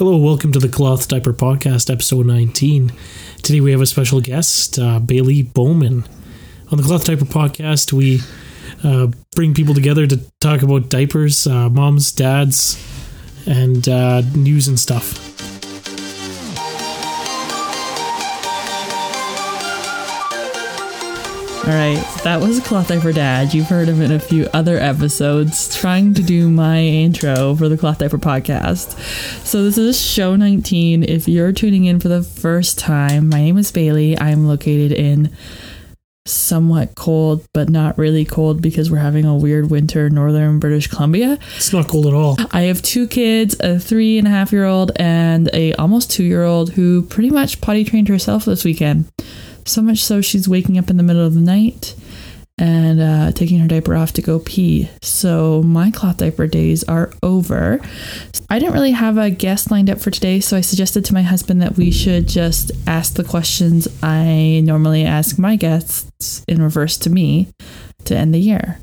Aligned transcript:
Hello, 0.00 0.16
welcome 0.16 0.50
to 0.52 0.58
the 0.58 0.66
Cloth 0.66 1.08
Diaper 1.08 1.34
Podcast, 1.34 1.92
episode 1.92 2.24
19. 2.24 2.90
Today 3.42 3.60
we 3.60 3.70
have 3.70 3.82
a 3.82 3.86
special 3.86 4.22
guest, 4.22 4.78
uh, 4.78 4.98
Bailey 4.98 5.42
Bowman. 5.42 6.08
On 6.72 6.78
the 6.78 6.82
Cloth 6.82 7.04
Diaper 7.04 7.26
Podcast, 7.26 7.92
we 7.92 8.20
uh, 8.82 9.08
bring 9.36 9.52
people 9.52 9.74
together 9.74 10.06
to 10.06 10.16
talk 10.40 10.62
about 10.62 10.88
diapers, 10.88 11.46
uh, 11.46 11.68
moms, 11.68 12.12
dads, 12.12 12.82
and 13.44 13.86
uh, 13.90 14.22
news 14.34 14.68
and 14.68 14.80
stuff. 14.80 15.29
All 21.70 21.76
right, 21.76 22.04
that 22.24 22.40
was 22.40 22.58
Cloth 22.58 22.88
Diaper 22.88 23.12
Dad. 23.12 23.54
You've 23.54 23.68
heard 23.68 23.86
him 23.86 24.02
in 24.02 24.10
a 24.10 24.18
few 24.18 24.48
other 24.52 24.76
episodes 24.76 25.78
trying 25.78 26.14
to 26.14 26.22
do 26.22 26.50
my 26.50 26.80
intro 26.80 27.54
for 27.54 27.68
the 27.68 27.78
Cloth 27.78 27.98
Diaper 27.98 28.18
podcast. 28.18 28.98
So, 29.46 29.62
this 29.62 29.78
is 29.78 30.00
show 30.00 30.34
19. 30.34 31.04
If 31.04 31.28
you're 31.28 31.52
tuning 31.52 31.84
in 31.84 32.00
for 32.00 32.08
the 32.08 32.24
first 32.24 32.76
time, 32.76 33.28
my 33.28 33.42
name 33.42 33.56
is 33.56 33.70
Bailey. 33.70 34.18
I'm 34.18 34.48
located 34.48 34.90
in 34.90 35.32
somewhat 36.26 36.96
cold, 36.96 37.46
but 37.54 37.68
not 37.68 37.96
really 37.96 38.24
cold 38.24 38.60
because 38.60 38.90
we're 38.90 38.98
having 38.98 39.24
a 39.24 39.36
weird 39.36 39.70
winter 39.70 40.08
in 40.08 40.14
northern 40.16 40.58
British 40.58 40.88
Columbia. 40.88 41.38
It's 41.56 41.72
not 41.72 41.86
cold 41.86 42.06
at 42.06 42.14
all. 42.14 42.36
I 42.50 42.62
have 42.62 42.82
two 42.82 43.06
kids, 43.06 43.54
a 43.60 43.78
three 43.78 44.18
and 44.18 44.26
a 44.26 44.30
half 44.30 44.50
year 44.50 44.64
old 44.64 44.90
and 44.96 45.48
a 45.52 45.72
almost 45.74 46.10
two 46.10 46.24
year 46.24 46.42
old 46.42 46.72
who 46.72 47.02
pretty 47.02 47.30
much 47.30 47.60
potty 47.60 47.84
trained 47.84 48.08
herself 48.08 48.44
this 48.44 48.64
weekend. 48.64 49.08
So 49.64 49.82
much 49.82 49.98
so 49.98 50.20
she's 50.20 50.48
waking 50.48 50.78
up 50.78 50.90
in 50.90 50.96
the 50.96 51.02
middle 51.02 51.24
of 51.24 51.34
the 51.34 51.40
night 51.40 51.94
and 52.60 53.00
uh, 53.00 53.32
taking 53.32 53.58
her 53.58 53.66
diaper 53.66 53.96
off 53.96 54.12
to 54.12 54.22
go 54.22 54.38
pee. 54.38 54.90
So 55.00 55.62
my 55.62 55.90
cloth 55.90 56.18
diaper 56.18 56.46
days 56.46 56.84
are 56.84 57.10
over. 57.22 57.80
I 58.50 58.58
didn't 58.58 58.74
really 58.74 58.90
have 58.90 59.16
a 59.16 59.30
guest 59.30 59.70
lined 59.70 59.88
up 59.88 60.00
for 60.00 60.10
today, 60.10 60.40
so 60.40 60.56
I 60.56 60.60
suggested 60.60 61.04
to 61.06 61.14
my 61.14 61.22
husband 61.22 61.62
that 61.62 61.76
we 61.76 61.90
should 61.90 62.28
just 62.28 62.70
ask 62.86 63.14
the 63.14 63.24
questions 63.24 63.88
I 64.02 64.60
normally 64.62 65.04
ask 65.04 65.38
my 65.38 65.56
guests 65.56 66.44
in 66.46 66.62
reverse 66.62 66.98
to 66.98 67.10
me 67.10 67.48
to 68.04 68.16
end 68.16 68.34
the 68.34 68.40
year. 68.40 68.78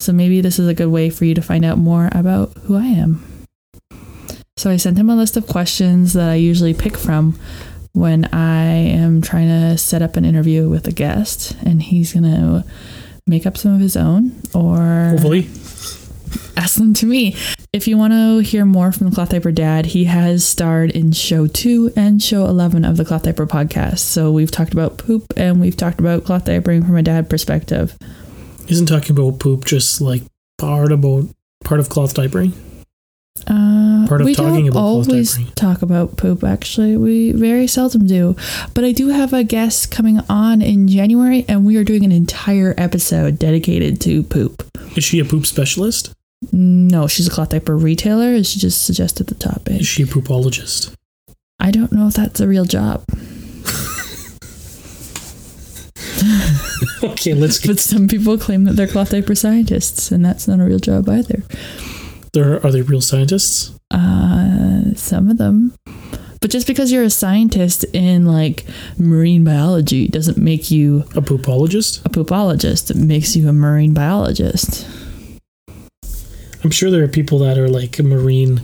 So 0.00 0.12
maybe 0.12 0.40
this 0.40 0.58
is 0.58 0.68
a 0.68 0.74
good 0.74 0.88
way 0.88 1.10
for 1.10 1.26
you 1.26 1.34
to 1.34 1.42
find 1.42 1.64
out 1.64 1.76
more 1.76 2.08
about 2.12 2.56
who 2.64 2.76
I 2.76 2.86
am. 2.86 3.22
So 4.56 4.70
I 4.70 4.76
sent 4.76 4.98
him 4.98 5.10
a 5.10 5.16
list 5.16 5.36
of 5.36 5.46
questions 5.46 6.14
that 6.14 6.30
I 6.30 6.34
usually 6.34 6.74
pick 6.74 6.96
from 6.96 7.38
when 7.98 8.26
I 8.26 8.64
am 8.66 9.20
trying 9.20 9.48
to 9.48 9.76
set 9.76 10.02
up 10.02 10.16
an 10.16 10.24
interview 10.24 10.68
with 10.68 10.86
a 10.86 10.92
guest, 10.92 11.56
and 11.64 11.82
he's 11.82 12.12
going 12.12 12.24
to 12.24 12.64
make 13.26 13.44
up 13.46 13.56
some 13.58 13.74
of 13.74 13.80
his 13.80 13.96
own 13.96 14.32
or 14.54 15.10
Hopefully. 15.10 15.48
ask 16.56 16.76
them 16.76 16.94
to 16.94 17.06
me. 17.06 17.36
If 17.72 17.86
you 17.86 17.98
want 17.98 18.14
to 18.14 18.38
hear 18.38 18.64
more 18.64 18.92
from 18.92 19.10
the 19.10 19.14
Cloth 19.14 19.28
Diaper 19.30 19.52
Dad, 19.52 19.84
he 19.86 20.04
has 20.04 20.46
starred 20.46 20.90
in 20.92 21.12
show 21.12 21.46
two 21.46 21.92
and 21.96 22.22
show 22.22 22.46
11 22.46 22.84
of 22.84 22.96
the 22.96 23.04
Cloth 23.04 23.24
Diaper 23.24 23.46
podcast. 23.46 23.98
So 23.98 24.30
we've 24.32 24.50
talked 24.50 24.72
about 24.72 24.96
poop 24.96 25.26
and 25.36 25.60
we've 25.60 25.76
talked 25.76 26.00
about 26.00 26.24
cloth 26.24 26.46
diapering 26.46 26.86
from 26.86 26.96
a 26.96 27.02
dad 27.02 27.28
perspective. 27.28 27.96
Isn't 28.68 28.86
talking 28.86 29.10
about 29.16 29.38
poop 29.38 29.64
just 29.66 30.00
like 30.00 30.22
part 30.56 30.92
about 30.92 31.26
part 31.64 31.80
of 31.80 31.88
cloth 31.90 32.14
diapering? 32.14 32.52
Uh, 33.46 34.06
Part 34.08 34.20
of 34.20 34.26
we 34.26 34.34
talking 34.34 34.66
don't 34.66 34.68
about 34.68 34.80
always 34.80 35.38
talk 35.54 35.82
about 35.82 36.16
poop. 36.16 36.44
Actually, 36.44 36.96
we 36.96 37.32
very 37.32 37.66
seldom 37.66 38.06
do. 38.06 38.36
But 38.74 38.84
I 38.84 38.92
do 38.92 39.08
have 39.08 39.32
a 39.32 39.44
guest 39.44 39.90
coming 39.90 40.20
on 40.28 40.62
in 40.62 40.88
January, 40.88 41.44
and 41.48 41.64
we 41.64 41.76
are 41.76 41.84
doing 41.84 42.04
an 42.04 42.12
entire 42.12 42.74
episode 42.76 43.38
dedicated 43.38 44.00
to 44.02 44.22
poop. 44.22 44.64
Is 44.96 45.04
she 45.04 45.20
a 45.20 45.24
poop 45.24 45.46
specialist? 45.46 46.12
No, 46.52 47.06
she's 47.06 47.26
a 47.26 47.30
cloth 47.30 47.50
diaper 47.50 47.76
retailer. 47.76 48.34
and 48.34 48.46
She 48.46 48.60
just 48.60 48.84
suggested 48.84 49.26
the 49.26 49.34
topic. 49.34 49.80
Is 49.80 49.86
she 49.86 50.02
a 50.02 50.06
poopologist? 50.06 50.92
I 51.60 51.70
don't 51.70 51.92
know 51.92 52.06
if 52.06 52.14
that's 52.14 52.40
a 52.40 52.46
real 52.46 52.64
job, 52.64 53.04
Okay, 57.02 57.34
let's 57.34 57.58
get 57.58 57.68
but 57.68 57.80
some 57.80 58.08
people 58.08 58.38
claim 58.38 58.64
that 58.64 58.74
they're 58.74 58.86
cloth 58.86 59.10
diaper 59.10 59.34
scientists, 59.34 60.10
and 60.10 60.24
that's 60.24 60.48
not 60.48 60.60
a 60.60 60.64
real 60.64 60.78
job 60.78 61.08
either. 61.08 61.42
There. 62.32 62.64
Are 62.64 62.70
they 62.72 62.82
real 62.82 63.00
scientists? 63.00 63.78
Uh, 63.90 64.94
some 64.94 65.28
of 65.30 65.38
them. 65.38 65.74
But 66.40 66.50
just 66.52 66.66
because 66.68 66.92
you're 66.92 67.02
a 67.02 67.10
scientist 67.10 67.84
in 67.92 68.24
like 68.26 68.64
marine 68.96 69.42
biology 69.42 70.06
doesn't 70.06 70.38
make 70.38 70.70
you 70.70 71.00
A 71.16 71.20
poopologist? 71.20 72.04
a 72.06 72.10
poopologist. 72.10 72.90
It 72.92 72.96
makes 72.96 73.34
you 73.34 73.48
a 73.48 73.52
marine 73.52 73.92
biologist. 73.92 74.86
I'm 76.64 76.70
sure 76.70 76.90
there 76.90 77.02
are 77.02 77.08
people 77.08 77.38
that 77.40 77.58
are 77.58 77.68
like 77.68 77.98
marine 78.00 78.60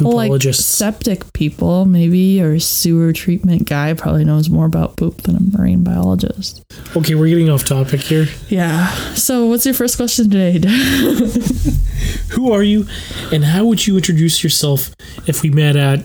Like 0.00 0.30
septic 0.54 1.32
people, 1.32 1.84
maybe, 1.84 2.40
or 2.42 2.58
sewer 2.58 3.12
treatment 3.12 3.68
guy 3.68 3.94
probably 3.94 4.24
knows 4.24 4.50
more 4.50 4.66
about 4.66 4.96
poop 4.96 5.22
than 5.22 5.36
a 5.36 5.56
marine 5.58 5.84
biologist. 5.84 6.62
okay, 6.96 7.14
we're 7.14 7.28
getting 7.28 7.48
off 7.50 7.64
topic 7.64 8.00
here. 8.00 8.26
Yeah. 8.48 8.88
So, 9.14 9.46
what's 9.46 9.64
your 9.64 9.74
first 9.74 9.96
question 9.96 10.30
today? 10.30 10.58
Who 12.32 12.52
are 12.52 12.62
you, 12.62 12.86
and 13.32 13.44
how 13.44 13.64
would 13.66 13.86
you 13.86 13.96
introduce 13.96 14.42
yourself 14.42 14.94
if 15.26 15.42
we 15.42 15.50
met 15.50 15.76
at, 15.76 16.04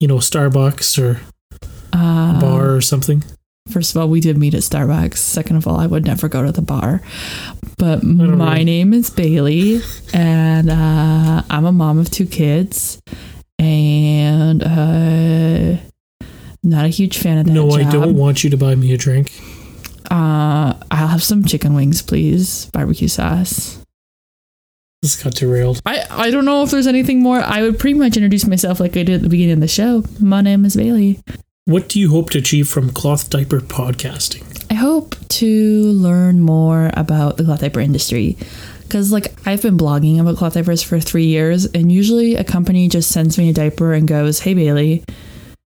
you 0.00 0.06
know, 0.08 0.16
Starbucks 0.18 0.98
or 1.02 1.20
Uh, 1.92 2.38
bar 2.40 2.74
or 2.74 2.80
something? 2.80 3.24
First 3.70 3.94
of 3.94 4.00
all, 4.00 4.08
we 4.08 4.20
did 4.20 4.38
meet 4.38 4.54
at 4.54 4.62
Starbucks. 4.62 5.16
Second 5.18 5.56
of 5.56 5.66
all, 5.66 5.78
I 5.78 5.86
would 5.86 6.04
never 6.04 6.28
go 6.28 6.44
to 6.44 6.52
the 6.52 6.62
bar. 6.62 7.00
But 7.76 8.02
my 8.02 8.24
really- 8.24 8.64
name 8.64 8.92
is 8.94 9.10
Bailey, 9.10 9.80
and 10.12 10.70
uh, 10.70 11.42
I'm 11.48 11.64
a 11.64 11.72
mom 11.72 11.98
of 11.98 12.10
two 12.10 12.26
kids, 12.26 13.00
and 13.58 14.62
uh, 14.62 15.76
not 16.62 16.84
a 16.84 16.88
huge 16.88 17.18
fan 17.18 17.38
of 17.38 17.46
that 17.46 17.52
No, 17.52 17.70
I 17.70 17.84
don't 17.84 18.16
want 18.16 18.42
you 18.42 18.50
to 18.50 18.56
buy 18.56 18.74
me 18.74 18.92
a 18.92 18.96
drink. 18.96 19.30
Uh, 20.10 20.74
I'll 20.90 21.08
have 21.08 21.22
some 21.22 21.44
chicken 21.44 21.74
wings, 21.74 22.02
please. 22.02 22.66
Barbecue 22.72 23.08
sauce. 23.08 23.78
This 25.02 25.22
got 25.22 25.34
derailed. 25.34 25.80
I, 25.86 26.04
I 26.10 26.30
don't 26.30 26.44
know 26.44 26.64
if 26.64 26.70
there's 26.70 26.88
anything 26.88 27.22
more. 27.22 27.38
I 27.40 27.62
would 27.62 27.78
pretty 27.78 27.96
much 27.98 28.16
introduce 28.16 28.46
myself 28.46 28.80
like 28.80 28.96
I 28.96 29.04
did 29.04 29.16
at 29.16 29.22
the 29.22 29.28
beginning 29.28 29.54
of 29.54 29.60
the 29.60 29.68
show. 29.68 30.02
My 30.18 30.40
name 30.40 30.64
is 30.64 30.74
Bailey. 30.74 31.20
What 31.68 31.90
do 31.90 32.00
you 32.00 32.08
hope 32.08 32.30
to 32.30 32.38
achieve 32.38 32.66
from 32.66 32.88
cloth 32.88 33.28
diaper 33.28 33.60
podcasting? 33.60 34.64
I 34.70 34.74
hope 34.74 35.14
to 35.28 35.82
learn 35.92 36.40
more 36.40 36.90
about 36.94 37.36
the 37.36 37.44
cloth 37.44 37.60
diaper 37.60 37.80
industry. 37.80 38.38
Because, 38.80 39.12
like, 39.12 39.34
I've 39.46 39.60
been 39.60 39.76
blogging 39.76 40.18
about 40.18 40.38
cloth 40.38 40.54
diapers 40.54 40.82
for 40.82 40.98
three 40.98 41.26
years, 41.26 41.66
and 41.66 41.92
usually 41.92 42.36
a 42.36 42.42
company 42.42 42.88
just 42.88 43.10
sends 43.10 43.36
me 43.36 43.50
a 43.50 43.52
diaper 43.52 43.92
and 43.92 44.08
goes, 44.08 44.40
Hey, 44.40 44.54
Bailey, 44.54 45.04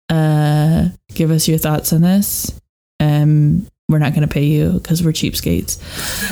uh, 0.08 0.88
give 1.14 1.30
us 1.30 1.50
your 1.50 1.58
thoughts 1.58 1.92
on 1.92 2.04
this. 2.04 2.58
Um, 3.02 3.68
we're 3.92 4.00
not 4.00 4.14
going 4.14 4.28
to 4.28 4.34
pay 4.34 4.46
you 4.46 4.72
because 4.74 5.04
we're 5.04 5.12
cheapskates. 5.12 5.80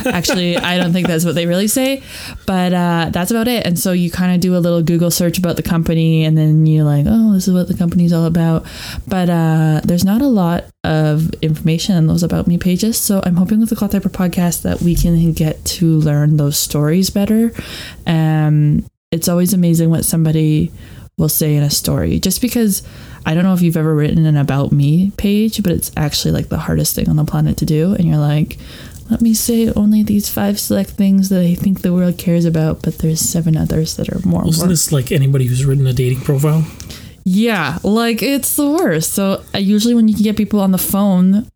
Actually, 0.06 0.58
I 0.58 0.78
don't 0.78 0.94
think 0.94 1.08
that's 1.08 1.26
what 1.26 1.36
they 1.36 1.46
really 1.46 1.68
say, 1.68 2.02
but 2.46 2.74
uh, 2.74 3.10
that's 3.12 3.32
about 3.32 3.48
it. 3.48 3.66
And 3.66 3.78
so 3.78 3.92
you 3.92 4.10
kind 4.10 4.34
of 4.34 4.42
do 4.42 4.56
a 4.56 4.60
little 4.60 4.82
Google 4.82 5.12
search 5.12 5.38
about 5.38 5.56
the 5.56 5.64
company, 5.64 6.26
and 6.26 6.38
then 6.38 6.66
you're 6.66 6.86
like, 6.86 7.06
oh, 7.08 7.34
this 7.34 7.48
is 7.48 7.54
what 7.54 7.68
the 7.68 7.78
company's 7.78 8.14
all 8.14 8.26
about. 8.26 8.66
But 9.08 9.30
uh, 9.30 9.82
there's 9.84 10.06
not 10.06 10.22
a 10.22 10.28
lot 10.28 10.66
of 10.84 11.34
information 11.42 11.96
in 11.96 12.08
those 12.08 12.24
about 12.24 12.48
me 12.48 12.58
pages. 12.58 12.98
So 12.98 13.22
I'm 13.26 13.36
hoping 13.36 13.60
with 13.60 13.70
the 13.70 13.76
Cloth 13.76 13.92
Diaper 13.92 14.10
podcast 14.10 14.62
that 14.64 14.82
we 14.82 14.96
can 14.96 15.34
get 15.34 15.64
to 15.66 15.98
learn 15.98 16.38
those 16.38 16.58
stories 16.58 17.10
better. 17.10 17.52
Um, 18.08 18.86
it's 19.12 19.28
always 19.28 19.54
amazing 19.54 19.90
what 19.90 20.06
somebody 20.06 20.72
will 21.20 21.30
say 21.30 21.56
in 21.56 21.62
a 21.62 21.70
story, 21.70 22.20
just 22.20 22.42
because 22.42 22.82
I 23.26 23.36
don't 23.36 23.44
know 23.44 23.54
if 23.54 23.62
you've 23.62 23.78
ever 23.78 23.94
written 23.94 24.26
an 24.26 24.38
about 24.38 24.72
me 24.72 25.12
page, 25.18 25.62
but 25.62 25.72
it's 25.72 25.92
actually 25.96 26.32
like 26.32 26.50
the 26.50 26.58
hardest 26.58 26.96
thing 26.96 27.08
on 27.10 27.18
the 27.18 27.26
planet 27.26 27.58
to 27.58 27.66
do. 27.66 27.94
And 27.94 28.06
you're 28.06 28.18
like, 28.18 28.58
let 29.12 29.22
me 29.22 29.34
say 29.34 29.72
only 29.74 30.02
these 30.04 30.30
five 30.30 30.60
select 30.60 30.92
things 30.92 31.30
that 31.30 31.42
I 31.42 31.54
think 31.56 31.82
the 31.82 31.94
world 31.94 32.18
cares 32.18 32.46
about, 32.46 32.82
but 32.82 33.00
there's 33.00 33.20
seven 33.20 33.58
others 33.58 33.98
that 33.98 34.10
are 34.10 34.20
more 34.26 34.42
Wasn't 34.44 34.56
important. 34.56 34.70
this 34.72 34.92
like 34.92 35.12
anybody 35.12 35.46
who's 35.46 35.66
written 35.66 35.86
a 35.86 35.94
dating 35.94 36.22
profile? 36.22 36.66
Yeah, 37.26 37.78
like 37.84 38.24
it's 38.24 38.56
the 38.56 38.70
worst. 38.70 39.12
So 39.14 39.44
uh, 39.54 39.58
usually 39.60 39.94
when 39.94 40.08
you 40.08 40.16
can 40.16 40.24
get 40.24 40.38
people 40.38 40.62
on 40.62 40.72
the 40.72 40.78
phone, 40.78 41.48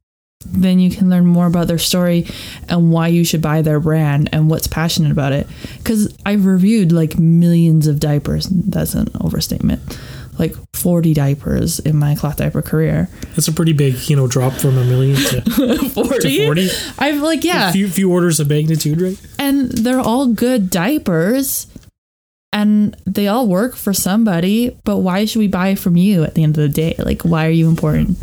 then 0.43 0.79
you 0.79 0.89
can 0.89 1.09
learn 1.09 1.25
more 1.25 1.47
about 1.47 1.67
their 1.67 1.77
story 1.77 2.27
and 2.69 2.91
why 2.91 3.07
you 3.07 3.23
should 3.23 3.41
buy 3.41 3.61
their 3.61 3.79
brand 3.79 4.29
and 4.31 4.49
what's 4.49 4.67
passionate 4.67 5.11
about 5.11 5.31
it. 5.33 5.47
Because 5.77 6.15
I've 6.25 6.45
reviewed 6.45 6.91
like 6.91 7.17
millions 7.17 7.87
of 7.87 7.99
diapers. 7.99 8.47
That's 8.49 8.93
an 8.93 9.07
overstatement. 9.21 9.81
Like 10.39 10.55
40 10.73 11.13
diapers 11.13 11.79
in 11.79 11.95
my 11.97 12.15
cloth 12.15 12.37
diaper 12.37 12.61
career. 12.63 13.07
That's 13.35 13.47
a 13.47 13.53
pretty 13.53 13.73
big, 13.73 14.09
you 14.09 14.15
know, 14.15 14.27
drop 14.27 14.53
from 14.53 14.77
a 14.77 14.83
million 14.83 15.15
to, 15.15 15.41
to 15.77 15.89
40? 15.89 16.45
40. 16.45 16.69
I've 16.97 17.21
like, 17.21 17.43
yeah. 17.43 17.69
A 17.69 17.71
few, 17.71 17.87
few 17.87 18.11
orders 18.11 18.39
of 18.39 18.49
magnitude, 18.49 18.99
right? 18.99 19.19
and 19.37 19.69
they're 19.71 19.99
all 19.99 20.27
good 20.27 20.69
diapers 20.69 21.67
and 22.51 22.95
they 23.05 23.27
all 23.27 23.47
work 23.47 23.75
for 23.75 23.93
somebody 23.93 24.77
but 24.83 24.97
why 24.99 25.25
should 25.25 25.39
we 25.39 25.47
buy 25.47 25.73
from 25.75 25.97
you 25.97 26.23
at 26.23 26.35
the 26.35 26.43
end 26.43 26.55
of 26.57 26.61
the 26.61 26.69
day 26.69 26.95
like 26.99 27.23
why 27.23 27.45
are 27.47 27.51
you 27.51 27.67
important 27.67 28.17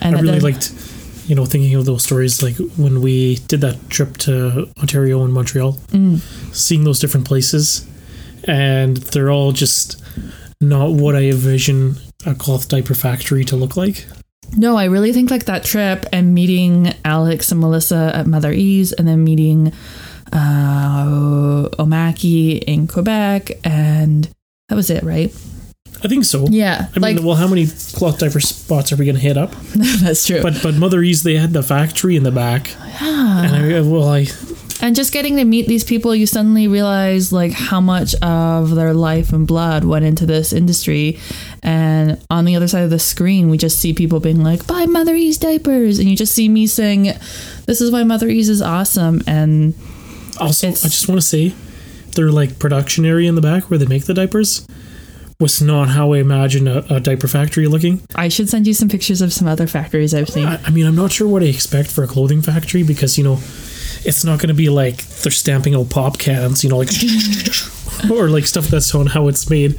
and 0.00 0.16
I 0.16 0.20
really 0.20 0.40
then- 0.40 0.42
liked, 0.52 0.70
you 1.32 1.36
know, 1.36 1.46
thinking 1.46 1.74
of 1.74 1.86
those 1.86 2.02
stories 2.02 2.42
like 2.42 2.56
when 2.76 3.00
we 3.00 3.36
did 3.48 3.62
that 3.62 3.78
trip 3.88 4.18
to 4.18 4.68
Ontario 4.78 5.24
and 5.24 5.32
Montreal, 5.32 5.72
Mm. 5.90 6.20
seeing 6.54 6.84
those 6.84 6.98
different 6.98 7.26
places, 7.26 7.86
and 8.44 8.98
they're 8.98 9.30
all 9.30 9.52
just 9.52 9.96
not 10.60 10.92
what 10.92 11.16
I 11.16 11.22
envision 11.30 11.96
a 12.26 12.34
cloth 12.34 12.68
diaper 12.68 12.92
factory 12.92 13.46
to 13.46 13.56
look 13.56 13.78
like. 13.78 14.04
No, 14.54 14.76
I 14.76 14.84
really 14.84 15.14
think 15.14 15.30
like 15.30 15.46
that 15.46 15.64
trip 15.64 16.04
and 16.12 16.34
meeting 16.34 16.92
Alex 17.02 17.50
and 17.50 17.60
Melissa 17.62 18.12
at 18.14 18.26
Mother 18.26 18.52
Ease 18.52 18.92
and 18.92 19.08
then 19.08 19.24
meeting 19.24 19.72
uh, 20.34 21.66
Omaiki 21.78 22.62
in 22.62 22.86
Quebec 22.88 23.52
and 23.64 24.28
that 24.68 24.74
was 24.74 24.90
it, 24.90 25.02
right? 25.02 25.34
I 26.04 26.08
think 26.08 26.24
so. 26.24 26.46
Yeah, 26.48 26.88
I 26.96 26.98
mean, 26.98 27.24
well, 27.24 27.36
how 27.36 27.46
many 27.46 27.66
cloth 27.66 28.18
diaper 28.18 28.40
spots 28.40 28.92
are 28.92 28.96
we 28.96 29.04
going 29.04 29.16
to 29.16 29.22
hit 29.22 29.36
up? 29.36 29.52
that's 30.00 30.26
true. 30.26 30.42
But 30.42 30.60
but 30.62 30.74
Mother 30.74 31.02
Ease, 31.02 31.22
they 31.22 31.36
had 31.36 31.52
the 31.52 31.62
factory 31.62 32.16
in 32.16 32.22
the 32.24 32.32
back, 32.32 32.72
yeah. 33.00 33.44
and 33.44 33.74
I 33.74 33.80
well, 33.82 34.08
I 34.08 34.26
and 34.82 34.96
just 34.96 35.12
getting 35.12 35.36
to 35.36 35.44
meet 35.44 35.68
these 35.68 35.84
people, 35.84 36.12
you 36.12 36.26
suddenly 36.26 36.66
realize 36.66 37.32
like 37.32 37.52
how 37.52 37.80
much 37.80 38.16
of 38.16 38.74
their 38.74 38.92
life 38.92 39.32
and 39.32 39.46
blood 39.46 39.84
went 39.84 40.04
into 40.04 40.26
this 40.26 40.52
industry. 40.52 41.20
And 41.62 42.20
on 42.28 42.44
the 42.44 42.56
other 42.56 42.66
side 42.66 42.82
of 42.82 42.90
the 42.90 42.98
screen, 42.98 43.48
we 43.48 43.58
just 43.58 43.78
see 43.78 43.92
people 43.92 44.18
being 44.18 44.42
like, 44.42 44.66
"Buy 44.66 44.86
Mother 44.86 45.14
Ease 45.14 45.38
diapers," 45.38 46.00
and 46.00 46.10
you 46.10 46.16
just 46.16 46.34
see 46.34 46.48
me 46.48 46.66
saying, 46.66 47.12
"This 47.66 47.80
is 47.80 47.92
why 47.92 48.02
Mother 48.02 48.28
Ease 48.28 48.48
is 48.48 48.60
awesome." 48.60 49.22
And 49.28 49.74
also 50.40 50.68
I 50.68 50.72
just 50.72 51.08
want 51.08 51.20
to 51.20 51.26
say, 51.26 51.54
their 52.14 52.30
like 52.30 52.58
production 52.58 53.04
area 53.04 53.28
in 53.28 53.36
the 53.36 53.40
back 53.40 53.70
where 53.70 53.78
they 53.78 53.86
make 53.86 54.06
the 54.06 54.14
diapers 54.14 54.66
was 55.42 55.60
not 55.60 55.88
how 55.88 56.12
I 56.12 56.18
imagined 56.18 56.68
a, 56.68 56.94
a 56.94 57.00
diaper 57.00 57.26
factory 57.26 57.66
looking. 57.66 58.00
I 58.14 58.28
should 58.28 58.48
send 58.48 58.66
you 58.66 58.74
some 58.74 58.88
pictures 58.88 59.20
of 59.20 59.32
some 59.32 59.48
other 59.48 59.66
factories 59.66 60.14
I've 60.14 60.28
seen. 60.28 60.46
I, 60.46 60.62
I 60.64 60.70
mean, 60.70 60.86
I'm 60.86 60.94
not 60.94 61.10
sure 61.10 61.26
what 61.26 61.42
I 61.42 61.46
expect 61.46 61.90
for 61.90 62.04
a 62.04 62.06
clothing 62.06 62.40
factory 62.40 62.84
because 62.84 63.18
you 63.18 63.24
know, 63.24 63.40
it's 64.04 64.24
not 64.24 64.38
going 64.38 64.48
to 64.48 64.54
be 64.54 64.68
like 64.68 65.04
they're 65.04 65.32
stamping 65.32 65.74
out 65.74 65.90
pop 65.90 66.18
cans, 66.18 66.62
you 66.62 66.70
know, 66.70 66.78
like 66.78 66.90
or 68.10 68.28
like 68.28 68.46
stuff 68.46 68.68
that's 68.68 68.94
on 68.94 69.06
how 69.06 69.26
it's 69.26 69.50
made. 69.50 69.78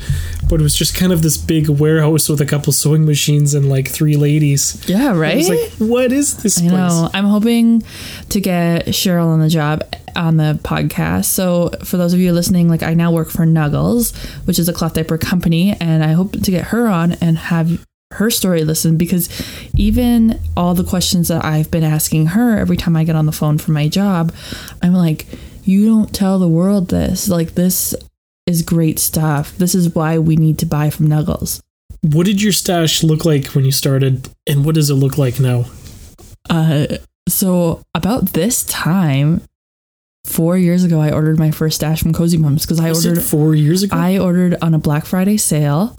But 0.49 0.59
it 0.59 0.63
was 0.63 0.75
just 0.75 0.95
kind 0.95 1.11
of 1.11 1.21
this 1.21 1.37
big 1.37 1.69
warehouse 1.69 2.29
with 2.29 2.41
a 2.41 2.45
couple 2.45 2.73
sewing 2.73 3.05
machines 3.05 3.53
and 3.53 3.69
like 3.69 3.87
three 3.87 4.15
ladies. 4.15 4.87
yeah, 4.87 5.09
I 5.11 5.13
right. 5.13 5.37
was 5.37 5.49
like, 5.49 5.71
what 5.79 6.11
is 6.11 6.37
this 6.43 6.57
I 6.59 6.61
place? 6.61 6.71
know. 6.73 7.09
I'm 7.13 7.25
hoping 7.25 7.83
to 8.29 8.39
get 8.41 8.85
Cheryl 8.87 9.27
on 9.27 9.39
the 9.39 9.49
job 9.49 9.83
on 10.15 10.37
the 10.37 10.59
podcast. 10.63 11.25
So 11.25 11.71
for 11.83 11.97
those 11.97 12.13
of 12.13 12.19
you 12.19 12.31
listening, 12.33 12.69
like 12.69 12.83
I 12.83 12.93
now 12.93 13.11
work 13.11 13.29
for 13.29 13.45
Nuggles, 13.45 14.15
which 14.45 14.59
is 14.59 14.69
a 14.69 14.73
cloth 14.73 14.93
diaper 14.93 15.17
company, 15.17 15.75
and 15.79 16.03
I 16.03 16.11
hope 16.13 16.33
to 16.33 16.51
get 16.51 16.65
her 16.65 16.87
on 16.87 17.13
and 17.13 17.37
have 17.37 17.83
her 18.11 18.29
story 18.29 18.63
listened 18.63 18.99
because 18.99 19.27
even 19.75 20.39
all 20.55 20.75
the 20.75 20.83
questions 20.83 21.29
that 21.29 21.43
I've 21.43 21.71
been 21.71 21.83
asking 21.83 22.27
her 22.27 22.59
every 22.59 22.77
time 22.77 22.95
I 22.95 23.03
get 23.05 23.15
on 23.15 23.25
the 23.25 23.31
phone 23.31 23.57
for 23.57 23.71
my 23.71 23.87
job, 23.87 24.31
I'm 24.83 24.93
like, 24.93 25.25
you 25.63 25.85
don't 25.87 26.13
tell 26.13 26.37
the 26.37 26.47
world 26.47 26.89
this. 26.89 27.27
Like 27.27 27.55
this 27.55 27.95
is 28.45 28.61
great 28.61 28.99
stuff. 28.99 29.55
This 29.57 29.75
is 29.75 29.93
why 29.93 30.17
we 30.19 30.35
need 30.35 30.59
to 30.59 30.65
buy 30.65 30.89
from 30.89 31.07
Nuggles. 31.07 31.61
What 32.01 32.25
did 32.25 32.41
your 32.41 32.51
stash 32.51 33.03
look 33.03 33.23
like 33.23 33.47
when 33.47 33.63
you 33.65 33.71
started, 33.71 34.29
and 34.45 34.65
what 34.65 34.75
does 34.75 34.89
it 34.89 34.95
look 34.95 35.17
like 35.17 35.39
now? 35.39 35.65
Uh, 36.49 36.97
so 37.29 37.81
about 37.95 38.33
this 38.33 38.63
time, 38.65 39.41
four 40.25 40.57
years 40.57 40.83
ago, 40.83 40.99
I 40.99 41.11
ordered 41.11 41.39
my 41.39 41.51
first 41.51 41.77
stash 41.77 42.01
from 42.01 42.13
Cozy 42.13 42.37
Bums 42.37 42.63
because 42.63 42.79
I 42.79 42.89
Was 42.89 43.05
ordered 43.05 43.23
four 43.23 43.55
years 43.55 43.83
ago? 43.83 43.95
I 43.95 44.17
ordered 44.17 44.55
on 44.61 44.73
a 44.73 44.79
Black 44.79 45.05
Friday 45.05 45.37
sale, 45.37 45.95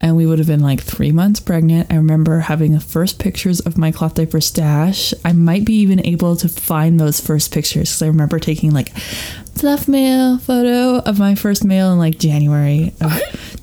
and 0.00 0.16
we 0.16 0.26
would 0.26 0.38
have 0.38 0.48
been 0.48 0.60
like 0.60 0.80
three 0.82 1.12
months 1.12 1.40
pregnant. 1.40 1.92
I 1.92 1.96
remember 1.96 2.40
having 2.40 2.72
the 2.72 2.80
first 2.80 3.18
pictures 3.18 3.60
of 3.60 3.78
my 3.78 3.92
cloth 3.92 4.14
diaper 4.14 4.40
stash. 4.40 5.12
I 5.24 5.32
might 5.32 5.64
be 5.64 5.74
even 5.76 6.04
able 6.06 6.36
to 6.36 6.48
find 6.48 6.98
those 7.00 7.20
first 7.20 7.52
pictures 7.52 7.90
because 7.90 8.02
I 8.02 8.06
remember 8.08 8.38
taking 8.38 8.72
like 8.72 8.90
fluff 9.56 9.88
mail 9.88 10.38
photo 10.38 10.98
of 10.98 11.18
my 11.18 11.34
first 11.34 11.64
mail 11.64 11.92
in 11.92 11.98
like 11.98 12.18
January 12.18 12.92
of 13.00 13.12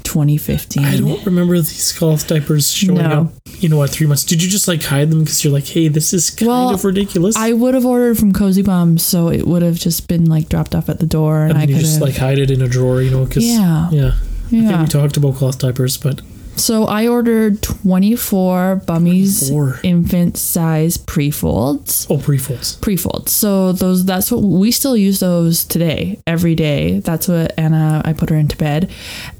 2015. 0.03 0.83
I 0.85 0.97
don't 1.00 1.25
remember 1.25 1.56
these 1.57 1.91
cloth 1.91 2.27
diapers 2.27 2.71
showing 2.71 2.97
No. 2.97 3.03
up. 3.21 3.33
You 3.59 3.69
know, 3.69 3.77
what? 3.77 3.91
three 3.91 4.07
months. 4.07 4.24
Did 4.24 4.44
you 4.44 4.50
just 4.50 4.68
like 4.68 4.83
hide 4.83 5.09
them 5.09 5.19
because 5.24 5.44
you're 5.44 5.53
like, 5.53 5.65
hey, 5.68 5.88
this 5.88 6.13
is 6.13 6.30
kind 6.30 6.50
Well, 6.50 6.74
of 6.74 6.83
ridiculous? 6.83 7.35
I 7.38 7.53
would 7.53 7.74
have 7.75 7.85
ordered 7.85 8.18
from 8.18 8.33
Cozy 8.33 8.62
Bum, 8.62 8.97
so 8.97 9.30
it 9.30 9.47
would 9.47 9.62
have 9.62 9.75
just 9.75 10.07
been 10.07 10.25
like 10.25 10.50
dropped 10.50 10.75
off 10.75 10.89
at 10.89 11.00
the 11.00 11.06
door, 11.06 11.44
and, 11.44 11.51
and 11.51 11.59
I 11.59 11.63
you 11.63 11.75
could 11.75 11.81
just 11.81 12.01
like 12.01 12.15
hide 12.18 12.39
it 12.39 12.51
in 12.51 12.62
a 12.62 12.68
drawer, 12.68 13.01
you 13.01 13.09
know? 13.12 13.24
Because 13.25 13.45
yeah, 13.45 13.89
yeah, 13.91 14.12
I 14.53 14.67
think 14.67 14.79
we 14.81 14.88
talked 14.88 15.17
about 15.17 15.35
cloth 15.35 15.59
diapers, 15.59 15.97
but 15.97 16.21
So 16.55 16.85
I 16.85 17.07
ordered 17.07 17.63
24 17.63 18.83
Bummis 18.85 19.50
24. 19.50 19.79
infant 19.83 20.38
size 20.38 20.97
pre-folds. 20.97 22.05
oh, 22.09 22.19
pre-folds. 22.19 22.75
Pre-folds. 22.75 23.31
So 23.31 23.71
those 23.71 24.05
that's 24.05 24.31
what 24.31 24.44
we 24.44 24.69
still 24.71 24.95
use 24.95 25.19
those 25.19 25.65
today 25.65 26.19
every 26.27 26.53
day. 26.53 27.00
That's 27.00 27.27
what 27.27 27.53
Anna 27.57 28.01
I 28.05 28.13
put 28.13 28.29
her 28.29 28.35
into 28.35 28.55
bed. 28.55 28.91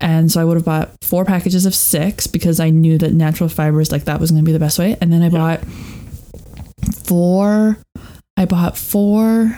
And 0.01 0.31
so 0.31 0.42
I 0.42 0.45
would 0.45 0.57
have 0.57 0.65
bought 0.65 0.89
four 1.04 1.24
packages 1.25 1.66
of 1.68 1.75
6 1.75 2.27
because 2.27 2.59
I 2.59 2.71
knew 2.71 2.98
that 2.98 3.13
natural 3.13 3.48
fibers 3.50 3.92
like 3.92 4.06
that 4.06 4.19
was 4.19 4.31
going 4.31 4.44
to 4.44 4.45
be 4.45 4.51
the 4.54 4.59
best 4.59 4.80
way. 4.80 4.98
And 5.00 5.13
then 5.13 5.21
I 5.21 5.30
bought 5.30 5.62
four 7.06 7.77
I 8.36 8.45
bought 8.45 8.77
four 8.77 9.57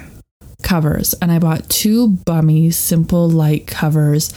covers 0.66 1.14
and 1.22 1.32
I 1.32 1.40
bought 1.40 1.70
two 1.70 2.10
bummy 2.26 2.72
simple 2.72 3.30
light 3.30 3.68
covers. 3.68 4.34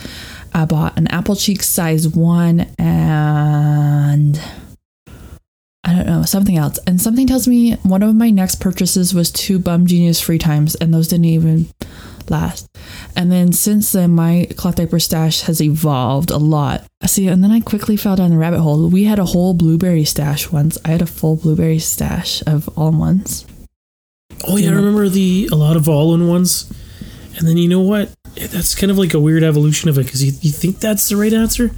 I 0.55 0.65
bought 0.65 0.97
an 0.97 1.09
apple 1.09 1.35
cheek 1.35 1.63
size 1.65 2.07
one 2.07 2.69
and 2.79 4.41
I 5.85 5.95
don't 5.95 6.07
know, 6.07 6.23
something 6.23 6.57
else. 6.57 6.79
And 6.87 7.01
something 7.01 7.27
tells 7.27 7.49
me 7.49 7.73
one 7.77 8.03
of 8.03 8.15
my 8.15 8.29
next 8.29 8.61
purchases 8.61 9.15
was 9.15 9.31
two 9.31 9.59
bumGenius 9.59 10.23
Freetimes, 10.23 10.77
and 10.79 10.93
those 10.93 11.09
didn't 11.09 11.25
even 11.25 11.71
last. 12.29 12.69
And 13.17 13.33
then 13.33 13.53
since 13.53 13.93
then, 13.93 14.11
my 14.11 14.49
cloth 14.57 14.77
diaper 14.77 14.99
stash 14.99 15.43
has 15.43 15.63
evolved 15.63 16.31
a 16.31 16.37
lot. 16.37 16.85
See, 17.07 17.29
and 17.29 17.43
then 17.43 17.53
I 17.53 17.61
quickly 17.61 17.97
fell 17.97 18.17
down 18.17 18.31
the 18.31 18.37
rabbit 18.37 18.61
hole. 18.61 18.89
We 18.91 19.05
had 19.05 19.19
a 19.19 19.25
whole 19.25 19.55
blueberry 19.55 20.05
stash 20.05 20.53
once. 20.53 20.77
I 20.85 20.89
had 20.89 21.01
a 21.01 21.07
full 21.07 21.37
blueberry 21.37 21.79
stash 21.79 22.43
of 22.47 22.69
all 22.77 22.93
ones. 22.93 23.47
Oh 24.47 24.57
yeah, 24.57 24.71
I 24.71 24.75
remember 24.75 25.09
the 25.09 25.49
a 25.51 25.57
lot 25.57 25.77
of 25.77 25.89
all-in 25.89 26.29
ones. 26.29 26.71
And 27.37 27.47
then 27.47 27.57
you 27.57 27.69
know 27.69 27.81
what? 27.81 28.11
That's 28.35 28.75
kind 28.75 28.91
of 28.91 28.99
like 28.99 29.15
a 29.15 29.21
weird 29.21 29.43
evolution 29.43 29.89
of 29.89 29.99
it 29.99 30.05
because 30.05 30.23
you, 30.25 30.33
you 30.41 30.53
think 30.53 30.81
that's 30.81 31.09
the 31.09 31.17
right 31.17 31.33
answer, 31.33 31.71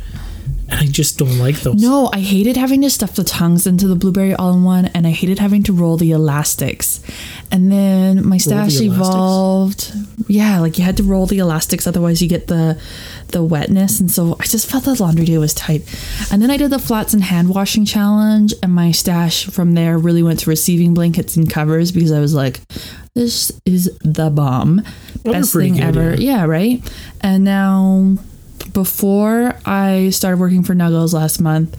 and 0.68 0.80
I 0.80 0.86
just 0.86 1.18
don't 1.18 1.38
like 1.38 1.60
those. 1.60 1.80
No, 1.80 2.10
I 2.12 2.20
hated 2.20 2.56
having 2.56 2.82
to 2.82 2.90
stuff 2.90 3.14
the 3.14 3.24
tongues 3.24 3.66
into 3.66 3.86
the 3.86 3.94
blueberry 3.96 4.34
all 4.34 4.52
in 4.54 4.64
one, 4.64 4.86
and 4.86 5.06
I 5.06 5.10
hated 5.10 5.38
having 5.38 5.62
to 5.64 5.72
roll 5.72 5.96
the 5.96 6.12
elastics. 6.12 7.00
And 7.50 7.70
then 7.70 8.26
my 8.26 8.38
stash 8.38 8.80
elastics? 8.80 8.80
evolved. 8.80 9.92
Yeah, 10.28 10.60
like 10.60 10.78
you 10.78 10.84
had 10.84 10.96
to 10.98 11.02
roll 11.02 11.26
the 11.26 11.38
elastics, 11.38 11.86
otherwise 11.86 12.22
you 12.22 12.28
get 12.28 12.46
the 12.46 12.80
the 13.32 13.42
wetness. 13.42 14.00
And 14.00 14.10
so 14.10 14.36
I 14.40 14.44
just 14.44 14.70
felt 14.70 14.84
the 14.84 14.94
laundry 15.02 15.24
day 15.24 15.38
was 15.38 15.54
tight. 15.54 15.82
And 16.32 16.40
then 16.42 16.50
I 16.50 16.56
did 16.56 16.70
the 16.70 16.78
flats 16.78 17.14
and 17.14 17.22
hand 17.22 17.48
washing 17.48 17.84
challenge, 17.84 18.54
and 18.62 18.74
my 18.74 18.90
stash 18.92 19.46
from 19.46 19.74
there 19.74 19.98
really 19.98 20.22
went 20.22 20.40
to 20.40 20.50
receiving 20.50 20.94
blankets 20.94 21.36
and 21.36 21.50
covers 21.50 21.92
because 21.92 22.12
I 22.12 22.20
was 22.20 22.34
like, 22.34 22.60
this 23.14 23.52
is 23.66 23.96
the 24.02 24.30
bomb. 24.30 24.82
Well, 25.24 25.34
Best 25.34 25.52
thing 25.52 25.74
good, 25.74 25.82
ever. 25.82 26.14
yeah. 26.14 26.30
Yeah, 26.38 26.44
right. 26.46 26.92
And 27.20 27.44
now 27.44 28.16
before 28.72 29.54
I 29.66 30.10
started 30.10 30.38
working 30.38 30.62
for 30.62 30.74
Nuggles 30.74 31.12
last 31.12 31.40
month, 31.40 31.76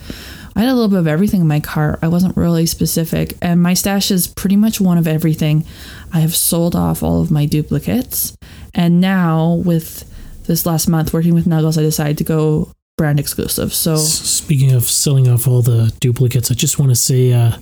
I 0.55 0.59
had 0.61 0.69
a 0.69 0.73
little 0.73 0.89
bit 0.89 0.99
of 0.99 1.07
everything 1.07 1.39
in 1.41 1.47
my 1.47 1.61
cart. 1.61 1.99
I 2.01 2.09
wasn't 2.09 2.35
really 2.35 2.65
specific, 2.65 3.37
and 3.41 3.63
my 3.63 3.73
stash 3.73 4.11
is 4.11 4.27
pretty 4.27 4.57
much 4.57 4.81
one 4.81 4.97
of 4.97 5.07
everything. 5.07 5.65
I 6.11 6.19
have 6.19 6.35
sold 6.35 6.75
off 6.75 7.01
all 7.03 7.21
of 7.21 7.31
my 7.31 7.45
duplicates, 7.45 8.35
and 8.73 8.99
now 8.99 9.61
with 9.65 10.03
this 10.51 10.65
last 10.65 10.89
month 10.89 11.13
working 11.13 11.33
with 11.33 11.45
Nuggles, 11.45 11.77
I 11.77 11.81
decided 11.81 12.17
to 12.17 12.25
go 12.25 12.73
brand 12.97 13.19
exclusive. 13.19 13.73
So 13.73 13.95
Speaking 13.95 14.73
of 14.73 14.83
selling 14.83 15.29
off 15.29 15.47
all 15.47 15.61
the 15.61 15.93
duplicates, 16.01 16.51
I 16.51 16.55
just 16.55 16.77
want 16.77 16.91
to 16.91 16.95
say, 16.95 17.31
uh, 17.31 17.53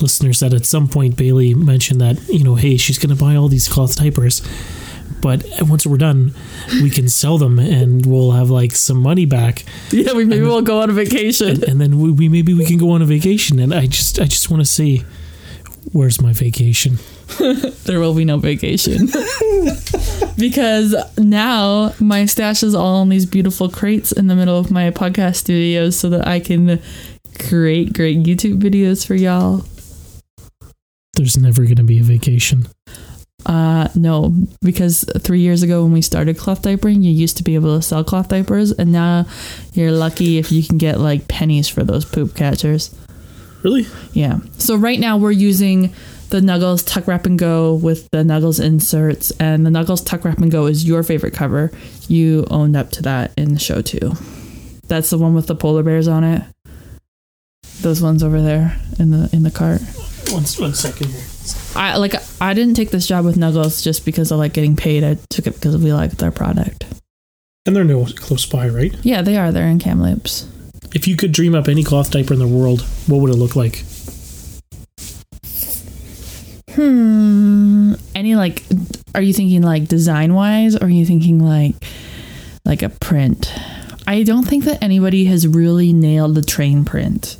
listeners, 0.00 0.40
that 0.40 0.54
at 0.54 0.64
some 0.64 0.88
point 0.88 1.16
Bailey 1.16 1.54
mentioned 1.54 2.00
that 2.00 2.26
you 2.28 2.42
know, 2.42 2.54
hey, 2.54 2.78
she's 2.78 2.98
going 2.98 3.14
to 3.14 3.22
buy 3.22 3.36
all 3.36 3.48
these 3.48 3.68
cloth 3.68 3.96
diapers, 3.96 4.40
but 5.20 5.44
once 5.60 5.86
we're 5.86 5.98
done, 5.98 6.34
we 6.82 6.88
can 6.88 7.08
sell 7.08 7.36
them 7.36 7.58
and 7.58 8.06
we'll 8.06 8.32
have 8.32 8.48
like 8.48 8.72
some 8.72 9.00
money 9.02 9.26
back, 9.26 9.64
yeah, 9.90 10.14
we 10.14 10.24
maybe 10.24 10.44
we'll 10.44 10.62
go 10.62 10.80
on 10.80 10.88
a 10.88 10.94
vacation. 10.94 11.48
and, 11.48 11.64
and 11.64 11.80
then 11.80 12.00
we, 12.00 12.10
we 12.12 12.28
maybe 12.30 12.54
we 12.54 12.64
can 12.64 12.78
go 12.78 12.92
on 12.92 13.02
a 13.02 13.06
vacation. 13.06 13.58
And 13.58 13.74
I 13.74 13.86
just 13.86 14.18
I 14.18 14.24
just 14.24 14.50
want 14.50 14.62
to 14.62 14.66
say, 14.66 15.04
where's 15.92 16.18
my 16.20 16.32
vacation? 16.32 16.98
there 17.84 17.98
will 17.98 18.14
be 18.14 18.24
no 18.24 18.38
vacation 18.38 19.06
because 20.38 20.94
now 21.18 21.92
my 21.98 22.24
stash 22.24 22.62
is 22.62 22.74
all 22.74 23.02
in 23.02 23.08
these 23.08 23.26
beautiful 23.26 23.68
crates 23.68 24.12
in 24.12 24.28
the 24.28 24.36
middle 24.36 24.58
of 24.58 24.70
my 24.70 24.90
podcast 24.90 25.36
studios 25.36 25.98
so 25.98 26.08
that 26.08 26.26
I 26.26 26.40
can 26.40 26.80
create 27.38 27.92
great 27.92 28.18
YouTube 28.18 28.60
videos 28.60 29.06
for 29.06 29.14
y'all. 29.14 29.64
There's 31.14 31.36
never 31.36 31.64
going 31.64 31.76
to 31.76 31.84
be 31.84 31.98
a 31.98 32.02
vacation. 32.02 32.66
Uh, 33.46 33.88
no, 33.94 34.34
because 34.60 35.04
three 35.20 35.40
years 35.40 35.62
ago 35.62 35.82
when 35.84 35.92
we 35.92 36.02
started 36.02 36.36
cloth 36.36 36.62
diapering, 36.62 37.02
you 37.02 37.10
used 37.10 37.36
to 37.36 37.44
be 37.44 37.54
able 37.54 37.76
to 37.76 37.82
sell 37.82 38.02
cloth 38.02 38.28
diapers, 38.28 38.72
and 38.72 38.92
now 38.92 39.24
you're 39.72 39.92
lucky 39.92 40.38
if 40.38 40.50
you 40.50 40.62
can 40.64 40.78
get 40.78 40.98
like 40.98 41.28
pennies 41.28 41.68
for 41.68 41.84
those 41.84 42.04
poop 42.04 42.34
catchers. 42.34 42.94
Really? 43.62 43.86
Yeah. 44.12 44.40
So 44.58 44.76
right 44.76 44.98
now 44.98 45.16
we're 45.16 45.30
using 45.30 45.94
the 46.30 46.40
Nuggles 46.40 46.86
Tuck 46.86 47.06
Wrap 47.06 47.26
and 47.26 47.38
Go 47.38 47.74
with 47.74 48.08
the 48.10 48.18
Nuggles 48.18 48.62
inserts, 48.62 49.30
and 49.32 49.64
the 49.64 49.70
Nuggles 49.70 50.04
Tuck 50.04 50.24
Wrap 50.24 50.38
and 50.38 50.50
Go 50.50 50.66
is 50.66 50.86
your 50.86 51.02
favorite 51.02 51.34
cover. 51.34 51.70
You 52.08 52.46
owned 52.50 52.76
up 52.76 52.90
to 52.92 53.02
that 53.02 53.32
in 53.36 53.54
the 53.54 53.60
show 53.60 53.82
too. 53.82 54.12
That's 54.88 55.10
the 55.10 55.18
one 55.18 55.34
with 55.34 55.46
the 55.46 55.54
polar 55.54 55.82
bears 55.82 56.08
on 56.08 56.24
it. 56.24 56.42
Those 57.80 58.02
ones 58.02 58.22
over 58.22 58.40
there 58.40 58.80
in 58.98 59.10
the 59.10 59.28
in 59.32 59.42
the 59.42 59.50
cart. 59.50 59.80
One, 60.30 60.44
one 60.58 60.74
second 60.74 61.08
here. 61.10 61.24
I 61.76 61.96
like 61.96 62.14
I 62.40 62.54
didn't 62.54 62.74
take 62.74 62.90
this 62.90 63.06
job 63.06 63.24
with 63.24 63.36
Nuggles 63.36 63.82
just 63.82 64.04
because 64.04 64.32
I 64.32 64.36
like 64.36 64.54
getting 64.54 64.76
paid. 64.76 65.04
I 65.04 65.18
took 65.30 65.46
it 65.46 65.54
because 65.54 65.76
we 65.76 65.92
liked 65.92 66.18
their 66.18 66.30
product. 66.30 66.84
And 67.66 67.74
they're 67.74 67.84
no 67.84 68.06
close 68.06 68.46
by, 68.46 68.68
right? 68.68 68.94
Yeah, 69.02 69.22
they 69.22 69.36
are. 69.36 69.50
They're 69.50 69.66
in 69.66 69.78
Kamloops. 69.78 70.48
If 70.94 71.08
you 71.08 71.16
could 71.16 71.32
dream 71.32 71.54
up 71.54 71.68
any 71.68 71.82
cloth 71.82 72.10
diaper 72.10 72.32
in 72.32 72.38
the 72.38 72.46
world, 72.46 72.82
what 73.06 73.20
would 73.20 73.30
it 73.30 73.36
look 73.36 73.56
like? 73.56 73.84
Hmm. 76.76 77.94
Any 78.14 78.36
like 78.36 78.64
are 79.14 79.22
you 79.22 79.32
thinking 79.32 79.62
like 79.62 79.88
design 79.88 80.34
wise 80.34 80.76
or 80.76 80.84
are 80.84 80.90
you 80.90 81.06
thinking 81.06 81.42
like 81.42 81.74
like 82.66 82.82
a 82.82 82.90
print? 82.90 83.50
I 84.06 84.22
don't 84.22 84.44
think 84.46 84.64
that 84.64 84.82
anybody 84.82 85.24
has 85.24 85.48
really 85.48 85.92
nailed 85.94 86.34
the 86.34 86.42
train 86.42 86.84
print. 86.84 87.38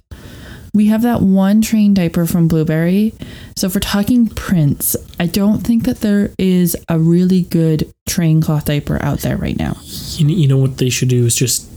We 0.72 0.86
have 0.86 1.02
that 1.02 1.20
one 1.20 1.60
train 1.62 1.94
diaper 1.94 2.26
from 2.26 2.48
Blueberry. 2.48 3.14
So 3.56 3.66
if 3.66 3.74
we're 3.74 3.80
talking 3.80 4.26
prints, 4.26 4.96
I 5.20 5.26
don't 5.26 5.60
think 5.60 5.84
that 5.84 6.00
there 6.00 6.30
is 6.38 6.76
a 6.88 6.98
really 6.98 7.42
good 7.42 7.92
train 8.08 8.40
cloth 8.40 8.64
diaper 8.64 9.02
out 9.02 9.20
there 9.20 9.36
right 9.36 9.58
now. 9.58 9.76
You, 10.16 10.28
you 10.28 10.48
know 10.48 10.58
what 10.58 10.78
they 10.78 10.90
should 10.90 11.08
do 11.08 11.24
is 11.24 11.36
just 11.36 11.68